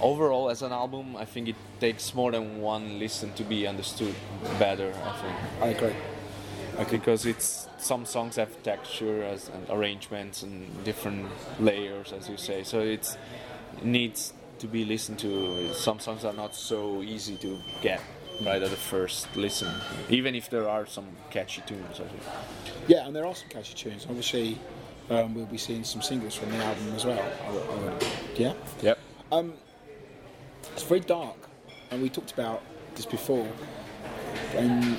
overall, 0.00 0.50
as 0.50 0.62
an 0.62 0.72
album, 0.72 1.16
I 1.16 1.24
think 1.24 1.48
it 1.48 1.56
takes 1.80 2.14
more 2.14 2.32
than 2.32 2.60
one 2.60 2.98
listen 2.98 3.32
to 3.34 3.44
be 3.44 3.66
understood 3.66 4.14
better. 4.58 4.92
I 5.04 5.12
think 5.16 5.36
I 5.62 5.66
agree. 5.68 5.94
because 6.90 7.26
it's 7.26 7.68
some 7.78 8.04
songs 8.04 8.36
have 8.36 8.62
texture 8.62 9.22
as, 9.22 9.48
and 9.48 9.66
arrangements 9.70 10.42
and 10.42 10.84
different 10.84 11.26
layers, 11.58 12.12
as 12.12 12.28
you 12.28 12.36
say. 12.36 12.62
So 12.62 12.80
it's 12.80 13.16
it 13.78 13.84
needs 13.84 14.32
to 14.60 14.66
be 14.66 14.84
listened 14.84 15.18
to. 15.20 15.72
Some 15.74 15.98
songs 16.00 16.24
are 16.24 16.32
not 16.32 16.54
so 16.54 17.02
easy 17.02 17.36
to 17.36 17.58
get 17.82 18.00
right 18.42 18.62
at 18.62 18.70
the 18.70 18.76
first 18.76 19.34
listen, 19.36 19.68
even 20.08 20.34
if 20.34 20.48
there 20.50 20.68
are 20.68 20.86
some 20.86 21.06
catchy 21.30 21.62
tunes. 21.66 22.00
I 22.00 22.04
think. 22.04 22.22
Yeah, 22.86 23.06
and 23.06 23.14
there 23.14 23.26
are 23.26 23.34
some 23.34 23.48
catchy 23.48 23.74
tunes. 23.74 24.06
Obviously, 24.08 24.58
um, 25.10 25.34
we'll 25.34 25.46
be 25.46 25.58
seeing 25.58 25.84
some 25.84 26.02
singles 26.02 26.34
from 26.34 26.50
the 26.50 26.56
album 26.58 26.94
as 26.94 27.04
well. 27.04 27.18
I 27.46 27.50
would- 27.50 27.62
I 27.70 27.74
would- 27.94 28.06
Yeah. 28.36 28.52
Yep. 28.82 28.98
It's 30.74 30.82
very 30.84 31.00
dark, 31.00 31.36
and 31.90 32.00
we 32.02 32.08
talked 32.08 32.32
about 32.32 32.62
this 32.94 33.06
before. 33.06 33.48
And 34.54 34.96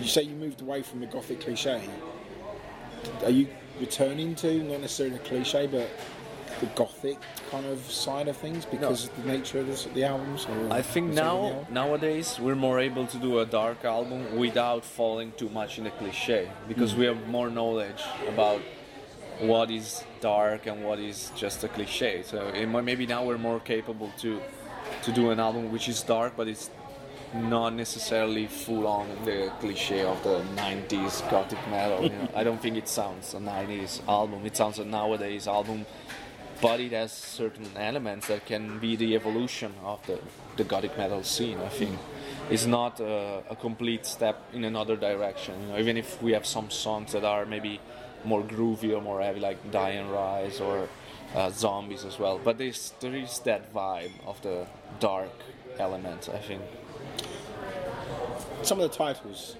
you 0.00 0.06
say 0.06 0.22
you 0.22 0.34
moved 0.34 0.62
away 0.62 0.82
from 0.82 1.00
the 1.00 1.06
gothic 1.06 1.40
cliche. 1.40 1.82
Are 3.24 3.30
you 3.30 3.48
returning 3.80 4.34
to 4.36 4.62
not 4.62 4.80
necessarily 4.80 5.16
the 5.18 5.22
cliche, 5.24 5.66
but 5.66 5.88
the 6.60 6.66
gothic 6.66 7.18
kind 7.50 7.66
of 7.66 7.78
side 7.90 8.28
of 8.28 8.36
things 8.36 8.64
because 8.64 9.06
of 9.06 9.22
the 9.22 9.32
nature 9.32 9.60
of 9.60 9.66
this, 9.66 9.84
the 9.94 10.04
albums? 10.04 10.46
Or 10.46 10.72
I 10.72 10.82
think 10.82 11.14
the 11.14 11.16
song 11.16 11.52
of 11.52 11.66
the 11.68 11.72
now 11.72 11.86
nowadays 11.86 12.38
we're 12.40 12.54
more 12.54 12.78
able 12.80 13.06
to 13.06 13.18
do 13.18 13.38
a 13.40 13.46
dark 13.46 13.84
album 13.84 14.36
without 14.36 14.84
falling 14.84 15.32
too 15.36 15.48
much 15.50 15.78
in 15.78 15.84
the 15.84 15.90
cliche 15.90 16.50
because 16.66 16.92
hmm. 16.92 17.00
we 17.00 17.06
have 17.06 17.28
more 17.28 17.50
knowledge 17.50 18.02
about 18.28 18.60
what 19.40 19.70
is 19.70 20.02
dark 20.20 20.66
and 20.66 20.84
what 20.84 20.98
is 20.98 21.30
just 21.36 21.62
a 21.64 21.68
cliche. 21.68 22.22
So 22.22 22.48
it 22.48 22.66
maybe 22.66 23.06
now 23.06 23.24
we're 23.24 23.38
more 23.38 23.60
capable 23.60 24.10
to 24.18 24.40
to 25.02 25.12
do 25.12 25.30
an 25.30 25.38
album 25.38 25.70
which 25.70 25.88
is 25.88 26.02
dark, 26.02 26.34
but 26.36 26.48
it's 26.48 26.70
not 27.34 27.74
necessarily 27.74 28.46
full 28.46 28.86
on 28.86 29.06
the 29.24 29.52
cliche 29.60 30.02
of 30.02 30.22
the 30.22 30.40
90s 30.56 31.28
gothic 31.30 31.58
metal. 31.70 32.04
You 32.04 32.08
know? 32.10 32.28
I 32.34 32.42
don't 32.42 32.60
think 32.60 32.76
it 32.76 32.88
sounds 32.88 33.34
a 33.34 33.38
90s 33.38 34.06
album. 34.08 34.46
It 34.46 34.56
sounds 34.56 34.78
a 34.78 34.84
nowadays 34.84 35.46
album, 35.46 35.84
but 36.60 36.80
it 36.80 36.92
has 36.92 37.12
certain 37.12 37.66
elements 37.76 38.26
that 38.28 38.46
can 38.46 38.78
be 38.78 38.96
the 38.96 39.14
evolution 39.14 39.72
of 39.84 40.04
the, 40.06 40.18
the 40.56 40.64
gothic 40.64 40.96
metal 40.98 41.22
scene. 41.22 41.58
I 41.60 41.68
think 41.68 41.98
it's 42.50 42.66
not 42.66 43.00
a, 43.00 43.42
a 43.50 43.56
complete 43.56 44.06
step 44.06 44.42
in 44.52 44.64
another 44.64 44.96
direction. 44.96 45.60
You 45.62 45.66
know, 45.68 45.78
even 45.78 45.96
if 45.96 46.20
we 46.22 46.32
have 46.32 46.46
some 46.46 46.70
songs 46.70 47.12
that 47.12 47.24
are 47.24 47.46
maybe 47.46 47.80
more 48.24 48.42
groovy 48.42 48.96
or 48.96 49.00
more 49.00 49.20
heavy, 49.20 49.40
like 49.40 49.70
Die 49.70 49.90
and 49.90 50.10
Rise 50.10 50.60
or 50.60 50.88
uh, 51.34 51.50
Zombies 51.50 52.04
as 52.04 52.18
well. 52.18 52.40
But 52.42 52.58
there's 52.58 52.92
there 53.00 53.14
is 53.14 53.38
that 53.40 53.72
vibe 53.72 54.12
of 54.26 54.40
the 54.42 54.66
dark 54.98 55.30
element. 55.78 56.28
I 56.32 56.38
think. 56.38 56.62
some 58.62 58.80
of 58.80 58.90
the 58.90 58.96
titles 58.96 59.56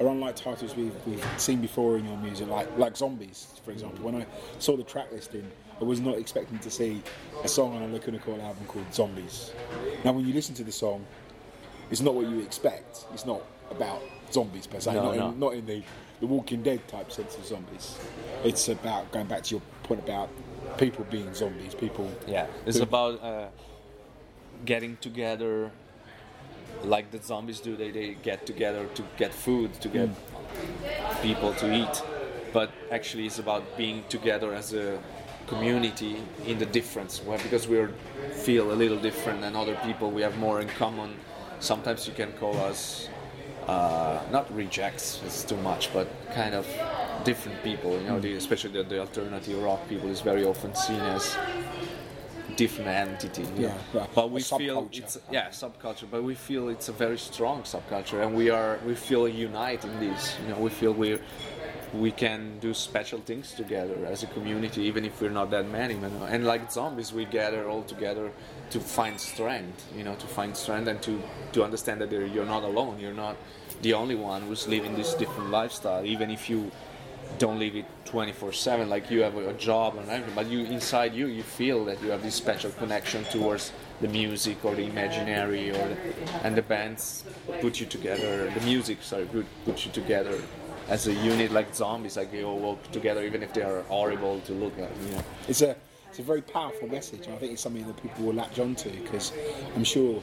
are 0.00 0.06
unlike 0.08 0.36
titles 0.36 0.76
we've, 0.76 0.94
we've 1.06 1.24
seen 1.36 1.60
before 1.60 1.98
in 1.98 2.04
your 2.06 2.16
music, 2.18 2.48
like 2.48 2.68
like 2.78 2.96
Zombies, 2.96 3.48
for 3.64 3.72
example. 3.72 4.04
When 4.04 4.14
I 4.22 4.26
saw 4.58 4.76
the 4.76 4.84
track 4.84 5.12
listing, 5.12 5.46
I 5.80 5.84
was 5.84 6.00
not 6.00 6.18
expecting 6.18 6.58
to 6.60 6.70
see 6.70 7.02
a 7.44 7.48
song 7.48 7.76
on 7.76 7.82
a 7.82 7.88
Lacuna 7.88 8.18
Coil 8.18 8.40
album 8.40 8.64
called 8.66 8.92
Zombies. 8.92 9.52
Now, 10.04 10.12
when 10.12 10.26
you 10.26 10.34
listen 10.34 10.54
to 10.56 10.64
the 10.64 10.72
song, 10.72 11.06
it's 11.90 12.00
not 12.00 12.14
what 12.14 12.28
you 12.28 12.40
expect. 12.40 13.04
It's 13.14 13.24
not 13.24 13.42
about 13.70 14.00
zombies 14.32 14.66
per 14.66 14.80
se, 14.80 14.94
No, 14.94 15.04
not, 15.04 15.16
no. 15.16 15.28
In, 15.30 15.38
not 15.40 15.54
in 15.54 15.66
the, 15.66 15.82
the 16.20 16.26
Walking 16.26 16.62
Dead 16.62 16.86
type 16.88 17.12
sense 17.12 17.36
of 17.36 17.46
zombies. 17.46 17.96
It's 18.44 18.68
about 18.68 19.10
going 19.12 19.26
back 19.26 19.44
to 19.44 19.54
your 19.54 19.62
point 19.84 20.00
about 20.00 20.30
people 20.78 21.06
being 21.10 21.32
zombies, 21.34 21.74
people. 21.74 22.10
Yeah, 22.26 22.46
it's 22.66 22.78
who- 22.78 22.82
about 22.82 23.22
uh, 23.22 23.48
getting 24.64 24.96
together, 24.96 25.70
like 26.82 27.10
the 27.10 27.18
zombies 27.22 27.60
do. 27.60 27.76
They 27.76 27.90
they 27.90 28.14
get 28.14 28.46
together 28.46 28.86
to 28.94 29.04
get 29.16 29.32
food, 29.32 29.74
to 29.80 29.88
get 29.88 30.08
people 31.22 31.54
to 31.54 31.72
eat. 31.74 32.02
But 32.52 32.70
actually, 32.90 33.26
it's 33.26 33.38
about 33.38 33.76
being 33.76 34.04
together 34.08 34.54
as 34.54 34.72
a 34.72 34.98
community 35.48 36.16
in 36.46 36.58
the 36.58 36.66
difference. 36.66 37.22
Well, 37.24 37.38
because 37.42 37.68
we 37.68 37.86
feel 38.32 38.72
a 38.72 38.76
little 38.82 38.98
different 38.98 39.40
than 39.40 39.56
other 39.56 39.76
people, 39.84 40.10
we 40.10 40.22
have 40.22 40.36
more 40.38 40.60
in 40.60 40.68
common. 40.68 41.14
Sometimes 41.60 42.06
you 42.06 42.14
can 42.14 42.32
call 42.32 42.56
us 42.56 43.08
uh, 43.66 44.20
not 44.30 44.52
rejects. 44.54 45.20
It's 45.26 45.44
too 45.44 45.56
much, 45.58 45.92
but 45.92 46.08
kind 46.32 46.54
of 46.54 46.66
different 47.24 47.62
people. 47.62 47.92
You 48.00 48.08
know, 48.08 48.20
the, 48.20 48.34
especially 48.34 48.72
the, 48.72 48.82
the 48.82 49.00
alternative 49.00 49.62
rock 49.62 49.88
people 49.88 50.08
is 50.08 50.20
very 50.20 50.44
often 50.44 50.74
seen 50.74 51.00
as 51.00 51.36
different 52.56 52.88
entity. 52.88 53.46
Yeah, 53.56 53.74
but 54.14 54.30
we 54.30 54.40
feel 54.40 54.82
subculture. 54.82 54.98
it's 54.98 55.18
yeah 55.30 55.48
subculture. 55.48 56.06
But 56.10 56.24
we 56.24 56.34
feel 56.34 56.68
it's 56.68 56.88
a 56.88 56.92
very 56.92 57.18
strong 57.18 57.62
subculture, 57.62 58.24
and 58.24 58.34
we 58.34 58.50
are 58.50 58.78
we 58.86 58.94
feel 58.94 59.28
unite 59.28 59.84
in 59.84 60.00
this. 60.00 60.36
You 60.42 60.48
know, 60.50 60.60
we 60.60 60.70
feel 60.70 60.92
we 60.92 61.18
we 61.94 62.10
can 62.10 62.58
do 62.58 62.74
special 62.74 63.20
things 63.20 63.52
together 63.52 64.06
as 64.06 64.22
a 64.22 64.26
community, 64.26 64.82
even 64.82 65.04
if 65.04 65.20
we're 65.20 65.30
not 65.30 65.50
that 65.50 65.68
many. 65.68 65.94
And 65.94 66.44
like 66.44 66.70
zombies, 66.70 67.12
we 67.12 67.24
gather 67.24 67.68
all 67.68 67.82
together 67.82 68.30
to 68.70 68.80
find 68.80 69.18
strength. 69.18 69.86
You 69.96 70.04
know, 70.04 70.14
to 70.14 70.26
find 70.26 70.56
strength 70.56 70.88
and 70.88 71.00
to 71.02 71.22
to 71.52 71.64
understand 71.64 72.00
that 72.00 72.12
you're 72.12 72.46
not 72.46 72.62
alone. 72.62 72.98
You're 73.00 73.14
not 73.14 73.36
the 73.82 73.94
only 73.94 74.16
one 74.16 74.42
who's 74.42 74.66
living 74.68 74.96
this 74.96 75.14
different 75.14 75.50
lifestyle, 75.50 76.04
even 76.04 76.30
if 76.30 76.50
you 76.50 76.70
don't 77.36 77.58
live 77.58 77.76
it 77.76 77.84
24/7 78.06 78.88
like 78.88 79.10
you 79.10 79.20
have 79.20 79.36
a 79.36 79.52
job 79.52 79.96
and 79.98 80.08
everything 80.08 80.34
but 80.34 80.46
you 80.46 80.60
inside 80.60 81.14
you 81.14 81.26
you 81.26 81.42
feel 81.42 81.84
that 81.84 82.02
you 82.02 82.08
have 82.08 82.22
this 82.22 82.34
special 82.34 82.70
connection 82.72 83.22
towards 83.24 83.70
the 84.00 84.08
music 84.08 84.64
or 84.64 84.74
the 84.74 84.82
imaginary 84.82 85.70
or 85.70 85.88
the, 85.88 85.96
and 86.42 86.56
the 86.56 86.62
bands 86.62 87.24
put 87.60 87.78
you 87.80 87.86
together 87.86 88.50
the 88.50 88.60
music 88.62 89.02
sorry 89.02 89.28
put 89.66 89.84
you 89.84 89.92
together 89.92 90.40
as 90.88 91.06
a 91.06 91.12
unit 91.12 91.52
like 91.52 91.74
zombies 91.74 92.16
like 92.16 92.32
you 92.32 92.44
all 92.44 92.58
work 92.58 92.90
together 92.92 93.22
even 93.22 93.42
if 93.42 93.52
they 93.52 93.62
are 93.62 93.82
horrible 93.82 94.40
to 94.40 94.52
look 94.52 94.72
at 94.78 94.90
you 95.04 95.12
know 95.12 95.22
It's 95.48 95.62
a 95.62 95.76
it's 96.10 96.18
a 96.18 96.22
very 96.22 96.40
powerful 96.40 96.88
message, 96.88 97.26
and 97.26 97.34
I 97.34 97.38
think 97.38 97.52
it's 97.52 97.62
something 97.62 97.86
that 97.86 98.02
people 98.02 98.24
will 98.24 98.32
latch 98.32 98.58
onto 98.58 98.88
because 98.90 99.30
I'm 99.76 99.84
sure 99.84 100.22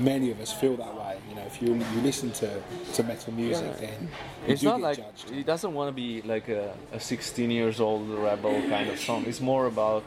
many 0.00 0.32
of 0.32 0.40
us 0.40 0.52
feel 0.52 0.76
that 0.76 0.94
way. 0.96 1.16
You 1.28 1.36
know, 1.36 1.42
if 1.46 1.62
you 1.62 1.74
you 1.74 2.00
listen 2.02 2.32
to, 2.32 2.50
to 2.94 3.02
metal 3.04 3.32
music, 3.32 3.78
then 3.78 3.98
you 4.02 4.52
it's 4.52 4.64
not 4.64 4.80
like 4.80 4.98
judged. 4.98 5.30
it 5.30 5.46
doesn't 5.46 5.72
want 5.72 5.88
to 5.88 5.92
be 5.92 6.22
like 6.22 6.48
a, 6.48 6.74
a 6.92 6.98
16 6.98 7.50
years 7.50 7.78
old 7.80 8.08
rebel 8.10 8.60
kind 8.68 8.90
of 8.90 8.98
song 8.98 9.24
it's 9.26 9.40
more 9.40 9.66
about 9.66 10.02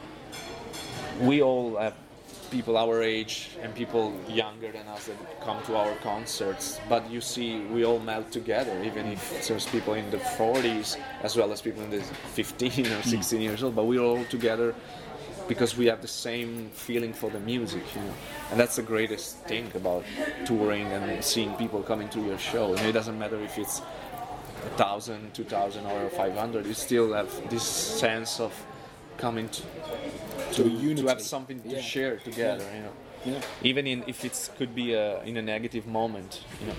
we 1.21 1.41
all 1.41 1.77
have 1.77 1.95
people 2.49 2.77
our 2.77 3.01
age 3.01 3.49
and 3.61 3.73
people 3.75 4.13
younger 4.27 4.71
than 4.71 4.87
us 4.87 5.05
that 5.05 5.41
come 5.41 5.61
to 5.63 5.75
our 5.75 5.95
concerts 5.95 6.79
but 6.89 7.09
you 7.09 7.21
see 7.21 7.59
we 7.65 7.85
all 7.85 7.99
melt 7.99 8.31
together 8.31 8.81
even 8.83 9.05
if 9.07 9.47
there's 9.47 9.65
people 9.67 9.93
in 9.93 10.09
the 10.11 10.17
40s 10.17 10.97
as 11.23 11.35
well 11.35 11.51
as 11.51 11.61
people 11.61 11.83
in 11.83 11.89
the 11.89 12.01
15 12.01 12.87
or 12.87 12.95
hmm. 12.95 13.09
16 13.09 13.41
years 13.41 13.63
old 13.63 13.75
but 13.75 13.85
we're 13.85 14.01
all 14.01 14.23
together 14.25 14.73
because 15.49 15.75
we 15.75 15.87
have 15.87 15.99
the 16.01 16.07
same 16.07 16.69
feeling 16.69 17.11
for 17.11 17.31
the 17.31 17.39
music, 17.39 17.83
you 17.95 18.01
know. 18.01 18.13
And 18.51 18.59
that's 18.59 18.75
the 18.75 18.83
greatest 18.83 19.37
thing 19.45 19.69
about 19.73 20.05
touring 20.45 20.85
and 20.85 21.23
seeing 21.23 21.53
people 21.55 21.81
coming 21.81 22.07
to 22.09 22.21
your 22.21 22.37
show. 22.37 22.75
And 22.75 22.85
it 22.85 22.91
doesn't 22.91 23.17
matter 23.17 23.41
if 23.41 23.57
it's 23.57 23.79
a 23.79 24.69
thousand, 24.77 25.33
two 25.33 25.43
thousand, 25.43 25.87
or 25.87 26.09
five 26.11 26.35
hundred. 26.37 26.67
You 26.67 26.75
still 26.75 27.13
have 27.13 27.49
this 27.49 27.63
sense 27.63 28.39
of 28.39 28.53
coming 29.19 29.49
to 29.49 29.61
To 30.53 30.63
to, 30.63 30.95
to 30.95 31.07
have 31.07 31.21
something 31.21 31.59
to 31.61 31.69
Yeah. 31.69 31.81
share 31.81 32.17
together, 32.17 32.65
you 32.75 32.81
know. 32.81 32.93
yeah. 33.25 33.41
Even 33.69 33.85
in 33.85 34.03
if 34.07 34.23
it 34.25 34.35
could 34.57 34.73
be 34.73 34.93
a, 34.93 35.21
in 35.23 35.37
a 35.37 35.41
negative 35.41 35.85
moment, 35.85 36.41
you 36.61 36.67
know. 36.67 36.75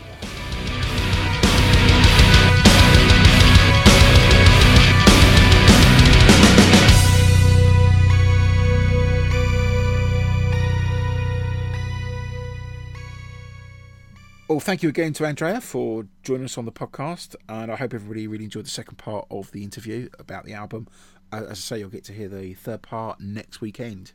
Well, 14.49 14.59
thank 14.59 14.83
you 14.83 14.89
again 14.89 15.13
to 15.15 15.27
Andrea 15.27 15.61
for 15.61 16.07
joining 16.25 16.47
us 16.47 16.59
on 16.59 16.65
the 16.65 16.73
podcast, 16.73 17.37
and 17.49 17.71
I 17.71 17.77
hope 17.77 17.95
everybody 17.95 18.27
really 18.27 18.45
enjoyed 18.45 18.67
the 18.67 18.71
second 18.71 18.97
part 18.99 19.27
of 19.31 19.53
the 19.53 19.63
interview 19.63 20.09
about 20.19 20.45
the 20.45 20.55
album. 20.55 20.89
As 21.33 21.49
I 21.49 21.55
say, 21.55 21.79
you'll 21.79 21.91
get 21.91 22.05
to 22.05 22.13
hear 22.13 22.29
the 22.29 22.55
third 22.55 22.83
part 22.83 23.21
next 23.21 23.61
weekend. 23.61 24.13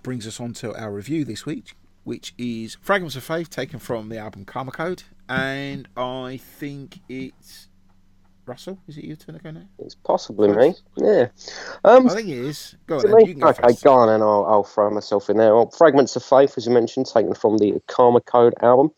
That 0.00 0.04
brings 0.04 0.26
us 0.26 0.40
on 0.40 0.54
to 0.54 0.74
our 0.80 0.90
review 0.90 1.24
this 1.24 1.44
week, 1.44 1.74
which 2.04 2.32
is 2.38 2.78
Fragments 2.80 3.16
of 3.16 3.22
Faith, 3.22 3.50
taken 3.50 3.78
from 3.78 4.08
the 4.08 4.16
album 4.16 4.44
Karma 4.44 4.70
Code. 4.70 5.02
And 5.28 5.88
I 5.96 6.38
think 6.42 7.00
it's. 7.08 7.68
Russell, 8.46 8.78
is 8.88 8.96
it 8.96 9.04
your 9.04 9.16
turn 9.16 9.36
to 9.36 9.42
go 9.42 9.50
now? 9.50 9.66
It's 9.78 9.94
possibly 9.94 10.48
me. 10.48 10.74
Yeah. 10.96 11.28
Um, 11.84 12.08
I 12.08 12.14
think 12.14 12.28
it 12.28 12.38
is. 12.38 12.74
Go 12.86 12.96
on, 12.96 13.10
then, 13.10 13.20
you 13.20 13.32
can 13.34 13.40
go 13.40 13.48
okay, 13.48 13.62
first. 13.62 13.84
go 13.84 13.92
on, 13.92 14.08
and 14.08 14.22
I'll, 14.24 14.44
I'll 14.46 14.64
throw 14.64 14.90
myself 14.90 15.28
in 15.28 15.36
there. 15.36 15.54
Well, 15.54 15.70
Fragments 15.70 16.16
of 16.16 16.24
Faith, 16.24 16.54
as 16.56 16.66
you 16.66 16.72
mentioned, 16.72 17.06
taken 17.06 17.34
from 17.34 17.58
the 17.58 17.80
Karma 17.86 18.22
Code 18.22 18.54
album. 18.62 18.90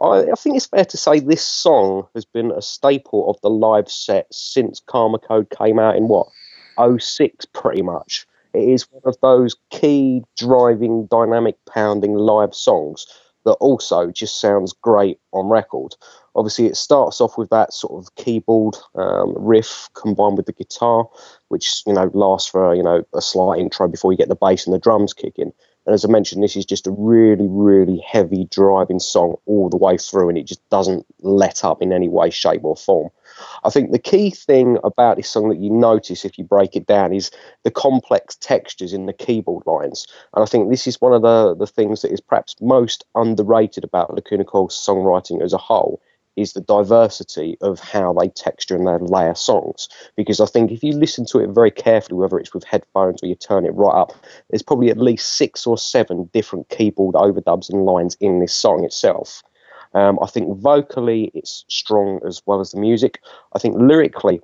I, 0.00 0.30
I 0.30 0.34
think 0.36 0.56
it's 0.56 0.66
fair 0.66 0.84
to 0.84 0.96
say 0.96 1.18
this 1.18 1.44
song 1.44 2.06
has 2.14 2.24
been 2.24 2.52
a 2.52 2.62
staple 2.62 3.28
of 3.30 3.40
the 3.40 3.50
live 3.50 3.90
set 3.90 4.26
since 4.32 4.80
Karma 4.80 5.18
Code 5.18 5.48
came 5.50 5.78
out 5.78 5.96
in 5.96 6.06
what, 6.06 6.28
06 6.98 7.46
pretty 7.46 7.82
much. 7.82 8.26
It 8.52 8.68
is 8.68 8.86
one 8.90 9.02
of 9.04 9.16
those 9.20 9.56
key 9.70 10.22
driving, 10.36 11.06
dynamic 11.06 11.56
pounding 11.72 12.14
live 12.14 12.54
songs 12.54 13.06
that 13.44 13.52
also 13.52 14.10
just 14.10 14.40
sounds 14.40 14.72
great 14.72 15.18
on 15.32 15.48
record. 15.48 15.94
Obviously, 16.34 16.66
it 16.66 16.76
starts 16.76 17.20
off 17.20 17.38
with 17.38 17.50
that 17.50 17.72
sort 17.72 18.02
of 18.02 18.14
keyboard 18.14 18.76
um, 18.94 19.34
riff 19.36 19.88
combined 19.94 20.36
with 20.36 20.46
the 20.46 20.52
guitar, 20.52 21.08
which 21.48 21.82
you 21.86 21.92
know 21.92 22.10
lasts 22.14 22.50
for 22.50 22.74
you 22.74 22.82
know 22.82 23.02
a 23.14 23.20
slight 23.20 23.58
intro 23.58 23.88
before 23.88 24.12
you 24.12 24.18
get 24.18 24.28
the 24.28 24.34
bass 24.34 24.66
and 24.66 24.74
the 24.74 24.78
drums 24.78 25.12
kicking. 25.12 25.52
And 25.86 25.94
as 25.94 26.04
I 26.04 26.08
mentioned, 26.08 26.44
this 26.44 26.56
is 26.56 26.66
just 26.66 26.86
a 26.86 26.90
really, 26.90 27.48
really 27.48 27.98
heavy 28.06 28.44
driving 28.50 29.00
song 29.00 29.36
all 29.46 29.70
the 29.70 29.78
way 29.78 29.96
through, 29.96 30.28
and 30.28 30.36
it 30.36 30.46
just 30.46 30.66
doesn't 30.68 31.06
let 31.20 31.64
up 31.64 31.80
in 31.80 31.92
any 31.92 32.08
way, 32.08 32.30
shape, 32.30 32.64
or 32.64 32.76
form. 32.76 33.10
I 33.64 33.70
think 33.70 33.90
the 33.90 33.98
key 33.98 34.30
thing 34.30 34.78
about 34.84 35.16
this 35.16 35.30
song 35.30 35.48
that 35.48 35.58
you 35.58 35.70
notice 35.70 36.24
if 36.24 36.38
you 36.38 36.44
break 36.44 36.76
it 36.76 36.86
down 36.86 37.12
is 37.12 37.30
the 37.64 37.70
complex 37.70 38.36
textures 38.36 38.92
in 38.92 39.06
the 39.06 39.12
keyboard 39.12 39.64
lines. 39.66 40.06
And 40.34 40.42
I 40.42 40.46
think 40.46 40.70
this 40.70 40.86
is 40.86 41.00
one 41.00 41.12
of 41.12 41.22
the, 41.22 41.54
the 41.54 41.66
things 41.66 42.02
that 42.02 42.12
is 42.12 42.20
perhaps 42.20 42.56
most 42.60 43.04
underrated 43.14 43.84
about 43.84 44.14
Lacuna 44.14 44.44
Coil's 44.44 44.74
songwriting 44.74 45.42
as 45.42 45.52
a 45.52 45.58
whole 45.58 46.00
is 46.36 46.52
the 46.52 46.60
diversity 46.60 47.56
of 47.60 47.80
how 47.80 48.12
they 48.12 48.28
texture 48.28 48.76
and 48.76 48.86
they 48.86 48.96
layer 48.98 49.34
songs. 49.34 49.88
Because 50.16 50.40
I 50.40 50.46
think 50.46 50.70
if 50.70 50.82
you 50.82 50.92
listen 50.92 51.24
to 51.26 51.38
it 51.40 51.50
very 51.50 51.70
carefully, 51.70 52.18
whether 52.18 52.38
it's 52.38 52.54
with 52.54 52.64
headphones 52.64 53.22
or 53.22 53.26
you 53.26 53.34
turn 53.34 53.66
it 53.66 53.74
right 53.74 53.94
up, 53.94 54.12
there's 54.48 54.62
probably 54.62 54.90
at 54.90 54.98
least 54.98 55.36
six 55.36 55.66
or 55.66 55.76
seven 55.76 56.30
different 56.32 56.68
keyboard 56.68 57.14
overdubs 57.14 57.68
and 57.68 57.84
lines 57.84 58.16
in 58.20 58.40
this 58.40 58.54
song 58.54 58.84
itself. 58.84 59.42
Um, 59.92 60.18
I 60.22 60.26
think 60.26 60.58
vocally 60.58 61.30
it's 61.34 61.64
strong 61.68 62.20
as 62.26 62.42
well 62.46 62.60
as 62.60 62.70
the 62.70 62.80
music. 62.80 63.20
I 63.54 63.58
think 63.58 63.76
lyrically, 63.76 64.40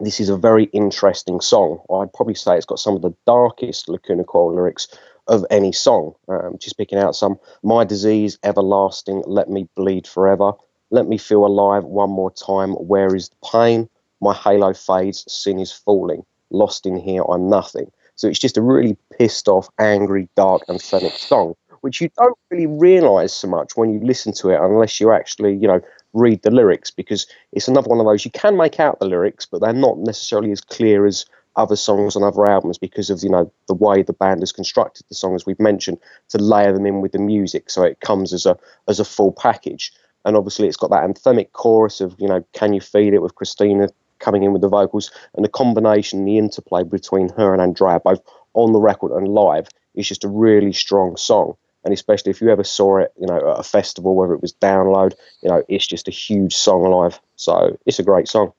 this 0.00 0.20
is 0.20 0.28
a 0.28 0.36
very 0.36 0.64
interesting 0.64 1.40
song. 1.40 1.80
I'd 1.92 2.12
probably 2.12 2.34
say 2.34 2.56
it's 2.56 2.66
got 2.66 2.78
some 2.78 2.96
of 2.96 3.02
the 3.02 3.14
darkest 3.26 3.88
Lacuna 3.88 4.24
Coil 4.24 4.54
lyrics 4.54 4.88
of 5.26 5.44
any 5.50 5.72
song. 5.72 6.14
Um, 6.28 6.56
just 6.58 6.76
picking 6.76 6.98
out 6.98 7.16
some 7.16 7.38
My 7.62 7.84
disease, 7.84 8.38
everlasting, 8.42 9.22
let 9.26 9.48
me 9.48 9.68
bleed 9.76 10.06
forever. 10.06 10.52
Let 10.90 11.06
me 11.06 11.18
feel 11.18 11.46
alive 11.46 11.84
one 11.84 12.10
more 12.10 12.32
time. 12.32 12.72
Where 12.72 13.14
is 13.14 13.28
the 13.28 13.36
pain? 13.52 13.88
My 14.20 14.34
halo 14.34 14.74
fades, 14.74 15.24
sin 15.32 15.58
is 15.58 15.72
falling. 15.72 16.24
Lost 16.50 16.84
in 16.84 16.96
here, 16.96 17.22
I'm 17.22 17.48
nothing. 17.48 17.90
So 18.16 18.28
it's 18.28 18.38
just 18.38 18.58
a 18.58 18.62
really 18.62 18.96
pissed 19.16 19.48
off, 19.48 19.68
angry, 19.78 20.28
dark, 20.34 20.62
and 20.68 20.82
phonetic 20.82 21.16
song, 21.18 21.54
which 21.80 22.00
you 22.00 22.10
don't 22.16 22.38
really 22.50 22.66
realise 22.66 23.32
so 23.32 23.48
much 23.48 23.76
when 23.76 23.92
you 23.92 24.00
listen 24.00 24.32
to 24.34 24.50
it 24.50 24.60
unless 24.60 25.00
you 25.00 25.12
actually, 25.12 25.54
you 25.56 25.66
know, 25.66 25.80
read 26.12 26.42
the 26.42 26.50
lyrics 26.50 26.90
because 26.90 27.26
it's 27.52 27.68
another 27.68 27.88
one 27.88 28.00
of 28.00 28.06
those 28.06 28.24
you 28.24 28.30
can 28.32 28.56
make 28.56 28.80
out 28.80 28.98
the 28.98 29.06
lyrics, 29.06 29.46
but 29.46 29.60
they're 29.60 29.72
not 29.72 29.98
necessarily 29.98 30.52
as 30.52 30.60
clear 30.60 31.06
as 31.06 31.24
other 31.56 31.76
songs 31.76 32.16
on 32.16 32.22
other 32.22 32.48
albums 32.48 32.78
because 32.78 33.10
of 33.10 33.22
you 33.22 33.28
know 33.28 33.50
the 33.66 33.74
way 33.74 34.02
the 34.02 34.12
band 34.12 34.40
has 34.40 34.52
constructed 34.52 35.04
the 35.08 35.14
song 35.14 35.34
as 35.34 35.44
we've 35.44 35.60
mentioned 35.60 35.98
to 36.28 36.38
layer 36.38 36.72
them 36.72 36.86
in 36.86 37.00
with 37.00 37.10
the 37.10 37.18
music 37.18 37.68
so 37.68 37.82
it 37.82 38.00
comes 38.00 38.32
as 38.32 38.46
a 38.46 38.56
as 38.88 39.00
a 39.00 39.04
full 39.04 39.32
package. 39.32 39.92
And 40.24 40.36
obviously 40.36 40.68
it's 40.68 40.76
got 40.76 40.90
that 40.90 41.02
anthemic 41.02 41.52
chorus 41.52 42.00
of 42.00 42.14
you 42.18 42.28
know 42.28 42.44
can 42.52 42.72
you 42.72 42.80
feel 42.80 43.14
it 43.14 43.22
with 43.22 43.34
christina 43.34 43.88
coming 44.20 44.42
in 44.42 44.52
with 44.52 44.62
the 44.62 44.68
vocals 44.68 45.10
and 45.34 45.44
the 45.44 45.48
combination 45.48 46.24
the 46.24 46.38
interplay 46.38 46.84
between 46.84 47.30
her 47.30 47.52
and 47.52 47.62
andrea 47.62 47.98
both 47.98 48.20
on 48.52 48.72
the 48.72 48.78
record 48.78 49.12
and 49.12 49.28
live 49.28 49.66
is 49.94 50.06
just 50.06 50.24
a 50.24 50.28
really 50.28 50.74
strong 50.74 51.16
song 51.16 51.56
and 51.84 51.94
especially 51.94 52.30
if 52.30 52.40
you 52.40 52.50
ever 52.50 52.64
saw 52.64 52.98
it 52.98 53.12
you 53.18 53.26
know 53.26 53.52
at 53.52 53.60
a 53.60 53.62
festival 53.62 54.14
whether 54.14 54.34
it 54.34 54.42
was 54.42 54.52
download 54.54 55.14
you 55.42 55.48
know 55.48 55.62
it's 55.68 55.86
just 55.86 56.08
a 56.08 56.10
huge 56.10 56.54
song 56.54 56.82
live 56.90 57.20
so 57.36 57.76
it's 57.86 57.98
a 57.98 58.02
great 58.02 58.28
song 58.28 58.52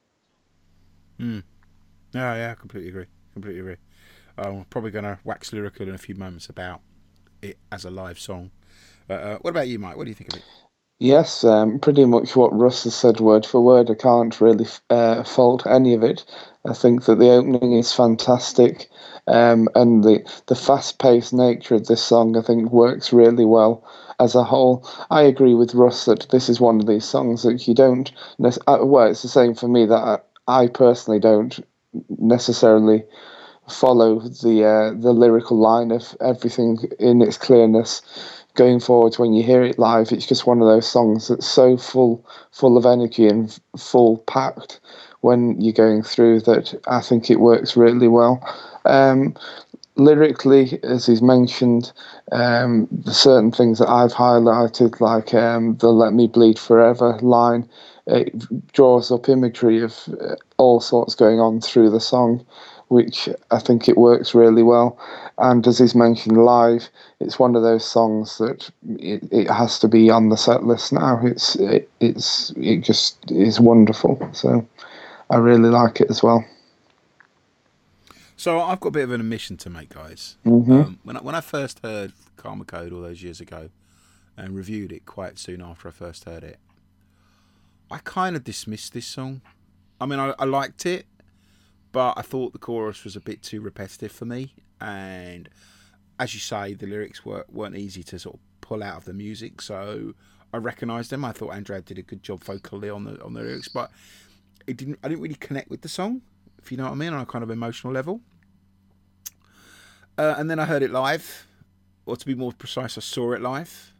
No, 2.14 2.36
yeah, 2.36 2.52
I 2.52 2.56
completely 2.60 2.90
agree. 2.90 3.06
Completely 3.34 3.62
agree. 3.62 3.78
I'm 4.38 4.58
um, 4.58 4.66
probably 4.70 4.92
going 4.92 5.06
to 5.06 5.20
wax 5.24 5.54
lyrical 5.54 5.88
in 5.88 5.94
a 5.94 6.00
few 6.00 6.16
moments 6.16 6.50
about 6.50 6.82
it 7.42 7.58
as 7.72 7.86
a 7.86 7.92
live 7.92 8.20
song. 8.20 8.52
Uh, 9.10 9.14
uh, 9.14 9.38
what 9.40 9.52
about 9.52 9.68
you, 9.68 9.78
Mike? 9.78 9.98
What 9.98 10.06
do 10.06 10.10
you 10.10 10.16
think 10.16 10.34
of 10.34 10.40
it? 10.40 10.46
Yes, 11.04 11.44
um, 11.44 11.80
pretty 11.80 12.06
much 12.06 12.36
what 12.36 12.58
Russ 12.58 12.84
has 12.86 12.94
said 12.96 13.20
word 13.20 13.46
for 13.46 13.60
word. 13.60 13.90
I 13.90 13.96
can't 13.96 14.40
really 14.40 14.68
uh, 14.90 15.24
fault 15.24 15.66
any 15.66 15.94
of 15.96 16.04
it. 16.04 16.24
I 16.64 16.74
think 16.74 17.06
that 17.06 17.18
the 17.20 17.32
opening 17.32 17.74
is 17.74 17.92
fantastic, 17.92 18.90
um, 19.28 19.68
and 19.76 20.04
the 20.04 20.24
the 20.46 20.56
fast 20.56 21.00
paced 21.00 21.34
nature 21.34 21.76
of 21.76 21.88
this 21.88 22.04
song 22.04 22.38
I 22.38 22.42
think 22.42 22.72
works 22.72 23.12
really 23.12 23.46
well 23.46 23.84
as 24.20 24.36
a 24.36 24.44
whole. 24.46 24.88
I 25.10 25.24
agree 25.24 25.56
with 25.56 25.74
Russ 25.76 26.06
that 26.06 26.28
this 26.30 26.48
is 26.50 26.62
one 26.62 26.80
of 26.80 26.86
these 26.88 27.04
songs 27.06 27.44
that 27.44 27.68
you 27.68 27.74
don't. 27.74 28.12
uh, 28.42 28.78
Well, 28.84 29.08
it's 29.10 29.24
the 29.24 29.28
same 29.28 29.56
for 29.56 29.68
me 29.68 29.88
that 29.88 30.22
I, 30.48 30.64
I 30.64 30.68
personally 30.68 31.20
don't 31.20 31.60
necessarily 32.20 33.04
follow 33.70 34.20
the 34.20 34.66
uh, 34.66 34.94
the 35.00 35.14
lyrical 35.14 35.58
line 35.58 35.92
of 35.92 36.16
everything 36.22 36.78
in 37.00 37.22
its 37.22 37.38
clearness 37.38 38.02
going 38.56 38.80
forward 38.80 39.16
when 39.16 39.34
you 39.34 39.44
hear 39.44 39.64
it 39.64 39.80
live 39.80 40.12
it's 40.12 40.26
just 40.26 40.46
one 40.46 40.62
of 40.62 40.68
those 40.68 40.88
songs 40.88 41.28
that's 41.28 41.48
so 41.48 41.78
full 41.78 42.26
full 42.52 42.78
of 42.78 42.86
energy 42.86 43.28
and 43.28 43.60
full 43.78 44.18
packed 44.20 44.80
when 45.22 45.60
you're 45.62 45.74
going 45.74 46.04
through 46.04 46.42
that 46.42 46.80
I 46.88 47.02
think 47.02 47.30
it 47.30 47.40
works 47.40 47.78
really 47.78 48.08
well. 48.08 48.42
Um, 48.86 49.36
lyrically 49.96 50.80
as 50.84 51.06
he's 51.06 51.22
mentioned 51.22 51.92
um, 52.32 52.88
the 52.92 53.14
certain 53.14 53.52
things 53.52 53.78
that 53.80 53.90
I've 53.90 54.14
highlighted 54.14 55.00
like 55.02 55.34
um, 55.34 55.76
the 55.78 55.90
let 55.90 56.14
me 56.14 56.28
bleed 56.28 56.58
forever 56.58 57.20
line 57.22 57.70
it 58.08 58.34
draws 58.74 59.12
up 59.12 59.30
imagery 59.30 59.82
of 59.82 60.00
uh, 60.20 60.36
all 60.58 60.80
sorts 60.80 61.14
going 61.14 61.40
on 61.40 61.62
through 61.62 61.90
the 61.90 62.00
song 62.00 62.46
which 62.92 63.30
I 63.52 63.60
think 63.60 63.88
it 63.88 63.98
works 63.98 64.36
really 64.36 64.64
well. 64.64 65.00
And 65.38 65.66
as 65.66 65.80
he's 65.80 65.96
mentioned 65.96 66.38
live, 66.38 66.90
it's 67.22 67.40
one 67.40 67.56
of 67.56 67.64
those 67.64 67.86
songs 67.86 68.38
that 68.38 68.70
it, 69.00 69.24
it 69.32 69.50
has 69.50 69.80
to 69.80 69.88
be 69.88 70.10
on 70.10 70.28
the 70.28 70.36
set 70.36 70.66
list 70.66 70.92
now. 70.92 71.22
It's 71.24 71.56
it, 71.56 71.90
it's 72.02 72.52
it 72.58 72.82
just 72.82 73.32
is 73.32 73.62
wonderful. 73.62 74.20
So 74.34 74.68
I 75.30 75.38
really 75.38 75.70
like 75.70 76.02
it 76.02 76.10
as 76.10 76.22
well. 76.22 76.44
So 78.36 78.60
I've 78.60 78.80
got 78.82 78.90
a 78.90 78.92
bit 78.92 79.04
of 79.04 79.12
an 79.12 79.22
admission 79.22 79.56
to 79.58 79.70
make, 79.70 79.90
guys. 79.90 80.36
hmm 80.44 80.72
Um, 80.72 81.00
when 81.04 81.16
I, 81.16 81.22
when 81.22 81.36
I 81.36 81.42
first 81.42 81.80
heard 81.80 82.12
Karma 82.36 82.66
Code 82.66 82.92
all 82.92 83.02
those 83.02 83.24
years 83.24 83.40
ago, 83.40 83.70
and 84.36 84.56
reviewed 84.56 84.92
it 84.92 85.06
quite 85.06 85.40
soon 85.40 85.62
after 85.62 85.88
I 85.88 85.92
first 85.92 86.26
heard 86.26 86.44
it, 86.44 86.58
I 87.90 88.00
kind 88.00 88.36
of 88.36 88.44
dismissed 88.44 88.94
this 88.94 89.06
song. 89.06 89.42
I 90.02 90.06
mean, 90.08 90.20
I, 90.20 90.34
I 90.40 90.46
liked 90.46 90.86
it, 90.86 91.06
but 91.92 92.14
I 92.18 92.22
thought 92.22 92.54
the 92.54 92.60
chorus 92.60 93.04
was 93.04 93.16
a 93.16 93.20
bit 93.20 93.42
too 93.42 93.62
repetitive 93.62 94.12
for 94.12 94.26
me. 94.26 94.54
And 94.80 95.50
as 96.20 96.34
you 96.34 96.40
say, 96.40 96.74
the 96.74 96.88
lyrics 96.88 97.26
were, 97.26 97.46
weren't 97.50 97.76
easy 97.76 98.04
to 98.04 98.20
sort 98.20 98.36
of 98.36 98.42
pull 98.62 98.84
out 98.84 98.98
of 98.98 99.06
the 99.06 99.14
music. 99.14 99.62
So 99.62 100.14
I 100.54 100.58
recognised 100.58 101.10
them. 101.10 101.26
I 101.26 101.32
thought 101.32 101.54
Andrea 101.54 101.82
did 101.82 101.98
a 101.98 102.02
good 102.02 102.24
job 102.24 102.44
vocally 102.44 102.90
on 102.90 103.04
the 103.06 103.22
on 103.24 103.34
the 103.34 103.42
lyrics, 103.42 103.68
but 103.68 103.92
it 104.68 104.78
didn't. 104.78 105.00
I 105.04 105.08
didn't 105.10 105.22
really 105.22 105.36
connect 105.36 105.70
with 105.70 105.82
the 105.82 105.90
song, 105.90 106.22
if 106.60 106.72
you 106.72 106.78
know 106.78 106.86
what 106.86 106.92
I 106.92 106.96
mean, 106.96 107.14
on 107.14 107.22
a 107.22 107.26
kind 107.26 107.44
of 107.44 107.50
emotional 107.50 107.94
level. 107.94 108.22
Uh, 110.18 110.36
and 110.38 110.50
then 110.50 110.60
I 110.60 110.66
heard 110.66 110.84
it 110.84 110.92
live, 110.92 111.48
or 112.06 112.16
to 112.16 112.26
be 112.26 112.36
more 112.36 112.52
precise, 112.52 112.98
I 112.98 113.02
saw 113.02 113.32
it 113.32 113.42
live. 113.42 113.94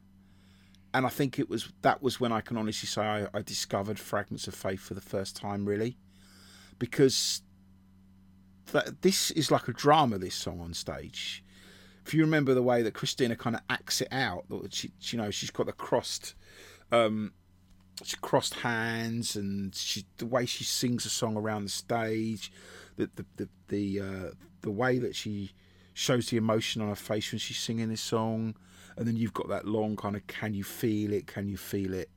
And 0.94 1.06
I 1.06 1.10
think 1.10 1.40
it 1.40 1.50
was 1.50 1.72
that 1.84 2.04
was 2.04 2.20
when 2.20 2.34
I 2.34 2.42
can 2.42 2.58
honestly 2.58 2.88
say 2.88 3.02
I, 3.02 3.28
I 3.34 3.42
discovered 3.42 3.98
Fragments 3.98 4.48
of 4.48 4.54
Faith 4.54 4.82
for 4.82 4.94
the 4.94 5.02
first 5.02 5.38
time, 5.38 5.66
really, 5.66 5.98
because 6.80 7.42
that 8.72 9.02
this 9.02 9.32
is 9.32 9.52
like 9.52 9.68
a 9.68 9.74
drama. 9.74 10.18
This 10.18 10.36
song 10.36 10.60
on 10.60 10.74
stage, 10.74 11.44
if 12.06 12.14
you 12.14 12.22
remember 12.22 12.54
the 12.54 12.64
way 12.64 12.82
that 12.82 12.94
Christina 12.94 13.36
kind 13.36 13.56
of 13.56 13.62
acts 13.70 14.02
it 14.02 14.10
out, 14.12 14.46
that 14.50 14.74
she, 14.74 14.92
you 15.02 15.18
know, 15.18 15.32
she's 15.32 15.52
got 15.52 15.68
the 15.68 15.72
crossed, 15.72 16.36
um, 16.92 17.34
she 18.04 18.18
crossed 18.18 18.56
hands, 18.56 19.36
and 19.36 19.74
she 19.76 20.06
the 20.18 20.26
way 20.26 20.46
she 20.46 20.64
sings 20.64 21.06
a 21.06 21.10
song 21.10 21.38
around 21.38 21.66
the 21.66 21.70
stage, 21.70 22.52
the 22.98 23.10
the 23.16 23.26
the 23.38 23.50
the, 23.68 24.00
uh, 24.02 24.30
the 24.62 24.72
way 24.72 25.00
that 25.00 25.16
she 25.16 25.52
shows 25.94 26.30
the 26.30 26.38
emotion 26.38 26.82
on 26.82 26.88
her 26.88 26.96
face 26.96 27.32
when 27.32 27.40
she's 27.40 27.60
singing 27.60 27.90
this 27.90 28.02
song, 28.02 28.56
and 28.98 29.08
then 29.08 29.16
you've 29.16 29.34
got 29.34 29.50
that 29.50 29.66
long 29.66 29.96
kind 29.96 30.16
of 30.16 30.26
"Can 30.28 30.54
you 30.54 30.64
feel 30.64 31.14
it? 31.14 31.28
Can 31.28 31.48
you 31.48 31.58
feel 31.58 31.94
it?" 31.94 32.10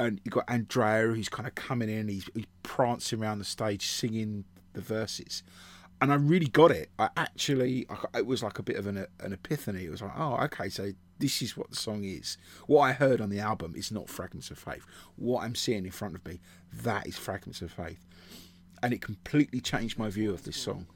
And 0.00 0.20
you've 0.24 0.34
got 0.34 0.44
Andrea 0.48 1.08
who's 1.08 1.28
kind 1.28 1.48
of 1.48 1.56
coming 1.56 1.88
in, 1.88 2.06
he's, 2.06 2.28
he's 2.32 2.46
prancing 2.62 3.20
around 3.20 3.40
the 3.40 3.44
stage 3.44 3.84
singing 3.84 4.44
the 4.78 4.82
verses 4.82 5.42
and 6.00 6.12
I 6.12 6.16
really 6.16 6.46
got 6.46 6.70
it. 6.70 6.90
I 6.98 7.10
actually, 7.16 7.86
it 8.14 8.26
was 8.26 8.42
like 8.42 8.58
a 8.58 8.62
bit 8.62 8.76
of 8.76 8.86
an, 8.86 9.06
an 9.20 9.32
epiphany. 9.32 9.84
It 9.84 9.90
was 9.90 10.02
like, 10.02 10.12
oh, 10.16 10.36
okay, 10.44 10.68
so 10.68 10.92
this 11.18 11.42
is 11.42 11.56
what 11.56 11.70
the 11.70 11.76
song 11.76 12.04
is. 12.04 12.38
What 12.66 12.82
I 12.82 12.92
heard 12.92 13.20
on 13.20 13.30
the 13.30 13.40
album 13.40 13.74
is 13.76 13.90
not 13.90 14.08
Fragments 14.08 14.50
of 14.50 14.58
Faith. 14.58 14.84
What 15.16 15.42
I'm 15.42 15.56
seeing 15.56 15.84
in 15.84 15.90
front 15.90 16.14
of 16.14 16.24
me, 16.24 16.40
that 16.82 17.06
is 17.06 17.16
Fragments 17.16 17.62
of 17.62 17.72
Faith. 17.72 18.06
And 18.82 18.92
it 18.92 19.00
completely 19.00 19.60
changed 19.60 19.98
my 19.98 20.08
view 20.08 20.32
of 20.32 20.44
this 20.44 20.56
song. 20.56 20.86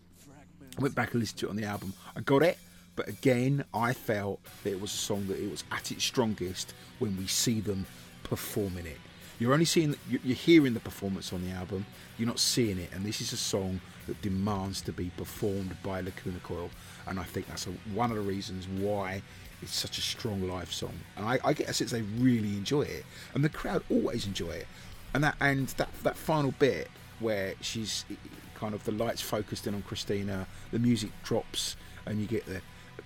I 0.78 0.80
went 0.80 0.94
back 0.94 1.12
and 1.12 1.20
listened 1.20 1.40
to 1.40 1.46
it 1.46 1.50
on 1.50 1.56
the 1.56 1.64
album. 1.64 1.94
I 2.16 2.20
got 2.20 2.42
it, 2.42 2.58
but 2.94 3.08
again, 3.08 3.64
I 3.74 3.92
felt 3.92 4.40
that 4.62 4.70
it 4.70 4.80
was 4.80 4.94
a 4.94 4.98
song 4.98 5.26
that 5.26 5.42
it 5.42 5.50
was 5.50 5.64
at 5.72 5.90
its 5.90 6.04
strongest 6.04 6.74
when 7.00 7.16
we 7.16 7.26
see 7.26 7.60
them 7.60 7.86
performing 8.22 8.86
it. 8.86 8.98
You're 9.42 9.54
only 9.54 9.64
seeing, 9.64 9.96
you're 10.08 10.36
hearing 10.36 10.72
the 10.72 10.78
performance 10.78 11.32
on 11.32 11.44
the 11.44 11.50
album. 11.50 11.84
You're 12.16 12.28
not 12.28 12.38
seeing 12.38 12.78
it, 12.78 12.90
and 12.94 13.04
this 13.04 13.20
is 13.20 13.32
a 13.32 13.36
song 13.36 13.80
that 14.06 14.22
demands 14.22 14.80
to 14.82 14.92
be 14.92 15.10
performed 15.16 15.76
by 15.82 16.00
Lacuna 16.00 16.38
Coil, 16.44 16.70
and 17.08 17.18
I 17.18 17.24
think 17.24 17.48
that's 17.48 17.66
a, 17.66 17.70
one 17.92 18.10
of 18.10 18.16
the 18.16 18.22
reasons 18.22 18.68
why 18.68 19.20
it's 19.60 19.74
such 19.74 19.98
a 19.98 20.00
strong 20.00 20.48
live 20.48 20.72
song. 20.72 20.92
And 21.16 21.26
I, 21.26 21.40
I 21.42 21.54
get 21.54 21.68
a 21.68 21.74
sense 21.74 21.90
they 21.90 22.02
really 22.02 22.50
enjoy 22.50 22.82
it, 22.82 23.04
and 23.34 23.42
the 23.42 23.48
crowd 23.48 23.82
always 23.90 24.28
enjoy 24.28 24.50
it. 24.50 24.68
And 25.12 25.24
that 25.24 25.34
and 25.40 25.66
that 25.70 25.88
that 26.04 26.16
final 26.16 26.52
bit 26.60 26.88
where 27.18 27.54
she's 27.60 28.04
eh, 28.12 28.14
kind 28.54 28.74
of 28.74 28.84
the 28.84 28.92
lights 28.92 29.22
focused 29.22 29.66
in 29.66 29.74
on 29.74 29.82
Christina, 29.82 30.46
the 30.70 30.78
music 30.78 31.10
drops, 31.24 31.74
and 32.06 32.20
you 32.20 32.28
get 32.28 32.46
the 32.46 32.60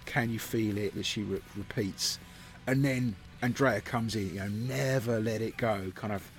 "Can 0.04 0.28
you 0.28 0.38
feel 0.38 0.76
it?" 0.76 0.94
that 0.96 1.06
she 1.06 1.22
re- 1.22 1.40
repeats, 1.56 2.18
and 2.66 2.84
then 2.84 3.16
Andrea 3.42 3.80
comes 3.80 4.14
in, 4.14 4.34
you 4.34 4.40
know, 4.40 4.48
never 4.48 5.20
let 5.20 5.42
it 5.42 5.56
go, 5.56 5.92
kind 5.94 6.12
of 6.12 6.30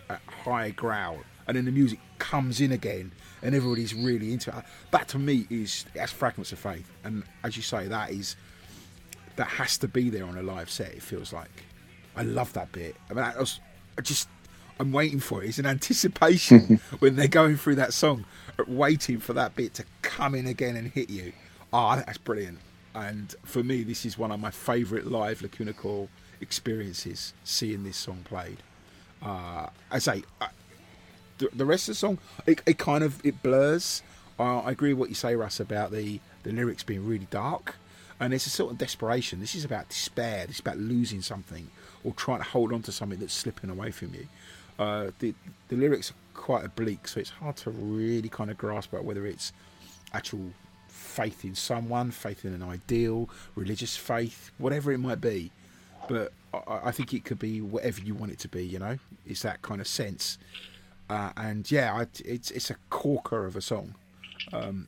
high 0.43 0.71
growl, 0.71 1.19
and 1.47 1.55
then 1.55 1.65
the 1.65 1.71
music 1.71 1.99
comes 2.17 2.59
in 2.59 2.71
again, 2.71 3.11
and 3.41 3.53
everybody's 3.53 3.93
really 3.93 4.33
into 4.33 4.55
it. 4.55 4.63
That 4.91 5.07
to 5.09 5.19
me 5.19 5.47
is 5.49 5.85
that's 5.93 6.11
fragments 6.11 6.51
of 6.51 6.59
faith, 6.59 6.91
and 7.03 7.23
as 7.43 7.55
you 7.55 7.63
say, 7.63 7.87
that 7.87 8.11
is 8.11 8.35
that 9.35 9.47
has 9.47 9.77
to 9.77 9.87
be 9.87 10.09
there 10.09 10.25
on 10.25 10.37
a 10.37 10.41
live 10.41 10.69
set. 10.69 10.93
It 10.93 11.03
feels 11.03 11.31
like 11.31 11.63
I 12.15 12.23
love 12.23 12.51
that 12.53 12.71
bit. 12.71 12.95
I 13.09 13.13
mean, 13.13 13.23
I, 13.23 13.37
was, 13.37 13.59
I 13.97 14.01
just 14.01 14.27
I'm 14.79 14.91
waiting 14.91 15.19
for 15.19 15.43
it. 15.43 15.49
It's 15.49 15.59
an 15.59 15.65
anticipation 15.65 16.81
when 16.99 17.15
they're 17.15 17.27
going 17.27 17.57
through 17.57 17.75
that 17.75 17.93
song, 17.93 18.25
waiting 18.67 19.19
for 19.19 19.33
that 19.33 19.55
bit 19.55 19.73
to 19.75 19.85
come 20.01 20.35
in 20.35 20.47
again 20.47 20.75
and 20.75 20.91
hit 20.91 21.09
you. 21.09 21.33
Ah, 21.71 21.93
oh, 21.93 21.95
that's 21.97 22.17
brilliant. 22.17 22.59
And 22.95 23.35
for 23.43 23.63
me, 23.63 23.83
this 23.83 24.05
is 24.05 24.17
one 24.17 24.31
of 24.31 24.39
my 24.39 24.49
favourite 24.49 25.05
live 25.05 25.41
Lacuna 25.41 25.73
Coil 25.73 26.09
experiences. 26.41 27.33
Seeing 27.43 27.83
this 27.83 27.97
song 27.97 28.21
played. 28.23 28.57
Uh, 29.21 29.67
I 29.91 29.99
say, 29.99 30.23
the, 31.37 31.49
the 31.53 31.65
rest 31.65 31.89
of 31.89 31.93
the 31.93 31.99
song, 31.99 32.17
it, 32.45 32.61
it 32.65 32.77
kind 32.77 33.03
of 33.03 33.23
it 33.25 33.41
blurs. 33.43 34.03
Uh, 34.39 34.59
I 34.59 34.71
agree 34.71 34.93
with 34.93 34.99
what 34.99 35.09
you 35.09 35.15
say, 35.15 35.35
Russ, 35.35 35.59
about 35.59 35.91
the 35.91 36.19
the 36.43 36.51
lyrics 36.51 36.83
being 36.83 37.05
really 37.05 37.27
dark, 37.29 37.75
and 38.19 38.33
it's 38.33 38.45
a 38.45 38.49
sort 38.49 38.71
of 38.71 38.77
desperation. 38.77 39.39
This 39.39 39.55
is 39.55 39.65
about 39.65 39.89
despair. 39.89 40.45
This 40.45 40.57
is 40.57 40.59
about 40.61 40.77
losing 40.77 41.21
something 41.21 41.69
or 42.03 42.13
trying 42.13 42.39
to 42.39 42.45
hold 42.45 42.71
on 42.71 42.81
to 42.83 42.91
something 42.91 43.19
that's 43.19 43.33
slipping 43.33 43.69
away 43.69 43.91
from 43.91 44.13
you. 44.13 44.27
Uh, 44.79 45.11
the 45.19 45.33
the 45.69 45.75
lyrics 45.75 46.11
are 46.11 46.15
quite 46.33 46.63
oblique, 46.63 47.07
so 47.07 47.19
it's 47.19 47.31
hard 47.31 47.55
to 47.57 47.71
really 47.71 48.29
kind 48.29 48.51
of 48.51 48.57
grasp 48.57 48.93
about 48.93 49.05
whether 49.05 49.25
it's 49.25 49.51
actual 50.13 50.51
faith 50.87 51.43
in 51.43 51.55
someone, 51.55 52.11
faith 52.11 52.45
in 52.45 52.53
an 52.53 52.63
ideal, 52.63 53.29
religious 53.55 53.97
faith, 53.97 54.51
whatever 54.57 54.91
it 54.91 54.99
might 54.99 55.19
be. 55.19 55.51
But 56.07 56.33
I, 56.53 56.87
I 56.87 56.91
think 56.91 57.13
it 57.13 57.25
could 57.25 57.39
be 57.39 57.61
whatever 57.61 58.01
you 58.01 58.15
want 58.15 58.31
it 58.31 58.39
to 58.39 58.47
be. 58.47 58.65
You 58.65 58.79
know, 58.79 58.97
it's 59.25 59.41
that 59.41 59.61
kind 59.61 59.81
of 59.81 59.87
sense. 59.87 60.37
Uh, 61.09 61.31
and 61.37 61.69
yeah, 61.69 61.93
I, 61.93 62.07
it's 62.25 62.51
it's 62.51 62.69
a 62.69 62.75
corker 62.89 63.45
of 63.45 63.55
a 63.55 63.61
song. 63.61 63.95
Um, 64.51 64.87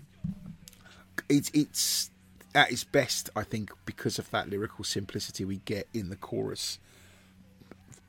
it's 1.28 1.50
it's 1.54 2.12
at 2.56 2.72
its 2.72 2.84
best, 2.84 3.30
I 3.36 3.44
think, 3.44 3.72
because 3.86 4.20
of 4.20 4.30
that 4.32 4.50
lyrical 4.50 4.84
simplicity 4.84 5.46
we 5.46 5.58
get 5.66 5.88
in 5.94 6.10
the 6.10 6.16
chorus. 6.16 6.80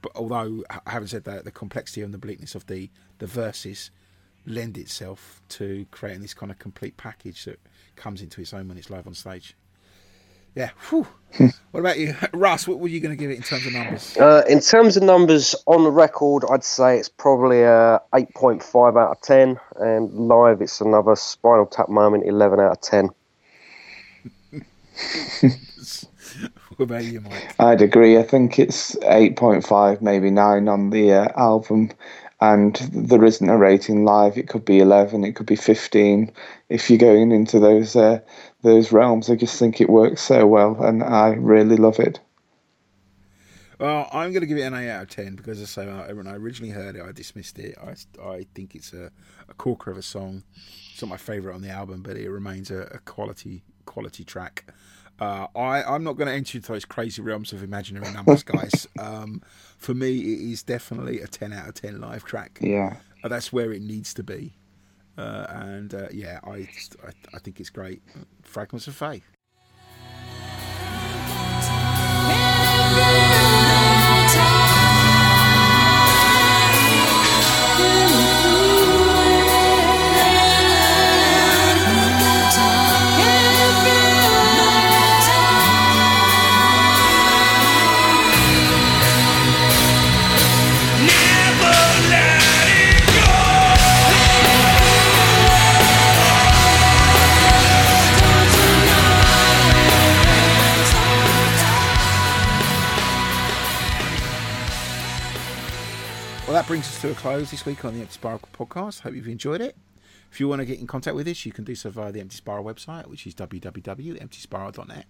But 0.03 0.13
although 0.15 0.65
I 0.71 0.91
haven't 0.91 1.09
said 1.09 1.25
that, 1.25 1.45
the 1.45 1.51
complexity 1.51 2.03
and 2.03 2.15
the 2.15 2.19
bleakness 2.19 2.55
of 2.55 2.67
the 2.67 2.91
the 3.19 3.27
verses 3.27 3.91
lend 4.47 4.79
itself 4.79 5.43
to 5.51 5.87
creating 5.91 6.23
this 6.23 6.33
kind 6.35 6.51
of 6.51 6.59
complete 6.59 6.97
package 6.97 7.45
that 7.45 7.61
comes 7.97 8.23
into 8.23 8.41
its 8.41 8.55
own 8.55 8.69
when 8.69 8.79
it's 8.79 8.91
live 8.91 9.07
on 9.07 9.15
stage. 9.15 9.55
Yeah. 10.55 10.71
Whew. 10.89 11.07
what 11.71 11.81
about 11.81 11.99
you, 11.99 12.15
Russ? 12.33 12.67
What 12.67 12.81
were 12.81 12.89
you 12.89 13.01
going 13.01 13.17
to 13.17 13.21
give 13.21 13.31
it 13.31 13.37
in 13.37 13.43
terms 13.43 13.67
of 13.67 13.73
numbers? 13.73 14.17
Uh, 14.17 14.43
in 14.49 14.61
terms 14.61 14.97
of 14.97 15.03
numbers 15.03 15.55
on 15.67 15.85
the 15.85 15.91
record, 15.91 16.45
I'd 16.51 16.65
say 16.65 16.99
it's 16.99 17.09
probably 17.09 17.63
a 17.63 18.01
8.5 18.13 19.01
out 19.01 19.13
of 19.13 19.21
10, 19.21 19.59
and 19.77 20.13
live 20.13 20.61
it's 20.61 20.81
another 20.81 21.15
Spinal 21.17 21.67
Tap 21.67 21.89
moment, 21.89 22.27
11 22.27 22.59
out 22.61 22.73
of 22.73 22.81
10. 22.81 23.11
what 26.77 26.85
about 26.85 27.05
you, 27.05 27.21
Mike? 27.21 27.55
I'd 27.61 27.83
agree. 27.83 28.19
I 28.19 28.25
think 28.25 28.59
it's 28.59 28.97
8.5, 28.97 30.03
maybe 30.03 30.31
9 30.31 30.69
on 30.69 30.91
the 30.91 31.13
uh, 31.13 31.29
album 31.37 31.91
and 32.41 32.77
there 32.93 33.25
isn't 33.25 33.49
a 33.49 33.57
rating 33.57 34.05
live. 34.05 34.39
It 34.39 34.49
could 34.49 34.65
be 34.65 34.81
11, 34.81 35.25
it 35.25 35.37
could 35.37 35.47
be 35.47 35.57
15. 35.57 36.33
If 36.69 36.89
you're 36.89 36.99
going 36.99 37.33
into 37.33 37.61
those 37.61 37.95
uh, 37.95 38.21
those 38.63 38.93
realms, 38.93 39.31
I 39.31 39.37
just 39.37 39.59
think 39.59 39.81
it 39.81 39.89
works 39.89 40.23
so 40.23 40.47
well, 40.47 40.83
and 40.83 41.03
I 41.03 41.31
really 41.31 41.77
love 41.77 41.99
it. 41.99 42.21
Well, 43.79 44.11
I'm 44.13 44.31
going 44.33 44.43
to 44.43 44.47
give 44.47 44.59
it 44.59 44.63
an 44.63 44.75
8 44.75 44.91
out 44.91 45.03
of 45.05 45.09
10 45.09 45.37
because, 45.37 45.59
as 45.59 45.79
I 45.79 45.83
say, 45.83 46.13
when 46.13 46.27
I 46.27 46.35
originally 46.35 46.73
heard 46.73 46.97
it, 46.97 47.03
I 47.03 47.13
dismissed 47.13 47.59
it. 47.59 47.79
I, 47.83 47.95
I 48.23 48.47
think 48.55 48.75
it's 48.75 48.93
a, 48.93 49.11
a 49.49 49.55
corker 49.55 49.91
of 49.91 49.97
a 49.97 50.03
song. 50.03 50.43
It's 50.93 51.01
not 51.01 51.09
my 51.09 51.17
favourite 51.17 51.55
on 51.55 51.63
the 51.63 51.71
album, 51.71 52.03
but 52.03 52.19
it 52.19 52.29
remains 52.29 52.71
a, 52.71 52.83
a 52.93 52.99
quality 52.99 53.63
quality 53.87 54.23
track. 54.23 54.67
Uh, 55.19 55.47
I, 55.57 55.83
I'm 55.83 56.05
not 56.05 56.17
going 56.17 56.29
to 56.29 56.35
enter 56.35 56.59
into 56.59 56.73
those 56.73 56.85
crazy 56.85 57.23
realms 57.23 57.53
of 57.55 57.63
imaginary 57.63 58.13
numbers, 58.13 58.43
guys. 58.45 58.87
um, 58.99 59.43
for 59.79 59.95
me, 59.95 60.19
it 60.19 60.53
is 60.53 60.63
definitely 60.63 61.21
a 61.21 61.27
10 61.27 61.53
out 61.53 61.69
of 61.69 61.75
10 61.75 62.01
live 62.01 62.25
track. 62.25 62.59
Yeah. 62.61 62.97
Uh, 63.25 63.29
that's 63.29 63.51
where 63.53 63.73
it 63.73 63.83
needs 63.83 64.13
to 64.15 64.23
be. 64.23 64.55
Uh, 65.19 65.47
and 65.49 65.95
uh, 65.95 66.09
yeah, 66.13 66.41
I, 66.45 66.69
I, 67.05 67.13
I 67.35 67.39
think 67.39 67.61
it's 67.61 67.71
great. 67.71 68.03
Fragments 68.43 68.87
of 68.87 68.95
Faith. 68.97 69.25
Brings 106.71 106.87
us 106.87 107.01
to 107.01 107.11
a 107.11 107.15
close 107.15 107.51
this 107.51 107.67
week 107.67 107.85
on 107.85 107.95
the 107.95 108.01
Empty 108.01 108.13
Spiral 108.13 108.39
podcast. 108.53 109.01
Hope 109.01 109.17
you've 109.17 109.27
enjoyed 109.27 109.61
it. 109.61 109.77
If 110.31 110.39
you 110.39 110.47
want 110.47 110.61
to 110.61 110.65
get 110.65 110.79
in 110.79 110.87
contact 110.87 111.17
with 111.17 111.27
us, 111.27 111.45
you 111.45 111.51
can 111.51 111.65
do 111.65 111.75
so 111.75 111.91
via 111.91 112.13
the 112.13 112.21
Empty 112.21 112.37
Spiral 112.37 112.65
website, 112.65 113.09
which 113.09 113.27
is 113.27 113.35
www.emptyspiral.net. 113.35 115.07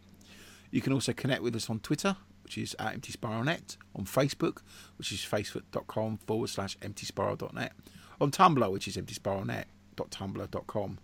You 0.71 0.81
can 0.81 0.95
also 0.95 1.13
connect 1.13 1.43
with 1.43 1.55
us 1.55 1.69
on 1.69 1.81
Twitter, 1.81 2.17
which 2.45 2.57
is 2.57 2.75
at 2.79 2.99
EmptySpiralNet, 2.99 3.77
on 3.95 4.07
Facebook, 4.07 4.63
which 4.97 5.13
is 5.13 5.19
facebook.com 5.19 6.21
forward 6.27 6.49
slash 6.49 6.79
EmptySpiral.net, 6.79 7.73
on 8.23 8.31
Tumblr, 8.31 8.73
which 8.73 8.89
is 8.89 8.97
EmptySpiralNet.tumblr.com. 8.97 10.99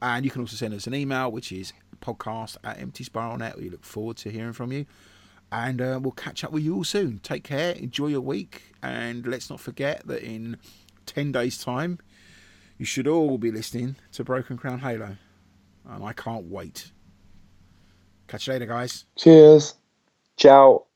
And 0.00 0.24
you 0.24 0.30
can 0.30 0.40
also 0.40 0.56
send 0.56 0.72
us 0.72 0.86
an 0.86 0.94
email, 0.94 1.30
which 1.30 1.52
is 1.52 1.74
podcast 2.00 2.56
at 2.64 2.78
emptyspiral.net. 2.78 3.58
We 3.58 3.68
look 3.68 3.84
forward 3.84 4.16
to 4.16 4.30
hearing 4.30 4.54
from 4.54 4.72
you. 4.72 4.86
And 5.52 5.80
uh, 5.80 6.00
we'll 6.02 6.12
catch 6.12 6.42
up 6.42 6.50
with 6.52 6.64
you 6.64 6.74
all 6.76 6.84
soon. 6.84 7.20
Take 7.20 7.44
care, 7.44 7.72
enjoy 7.72 8.08
your 8.08 8.20
week, 8.20 8.74
and 8.82 9.26
let's 9.26 9.48
not 9.48 9.60
forget 9.60 10.06
that 10.06 10.22
in 10.22 10.56
10 11.06 11.32
days' 11.32 11.62
time, 11.62 11.98
you 12.78 12.84
should 12.84 13.06
all 13.06 13.38
be 13.38 13.52
listening 13.52 13.96
to 14.12 14.24
Broken 14.24 14.56
Crown 14.56 14.80
Halo. 14.80 15.16
And 15.88 16.04
I 16.04 16.12
can't 16.12 16.46
wait. 16.46 16.90
Catch 18.26 18.46
you 18.46 18.54
later, 18.54 18.66
guys. 18.66 19.04
Cheers. 19.16 19.74
Ciao. 20.36 20.86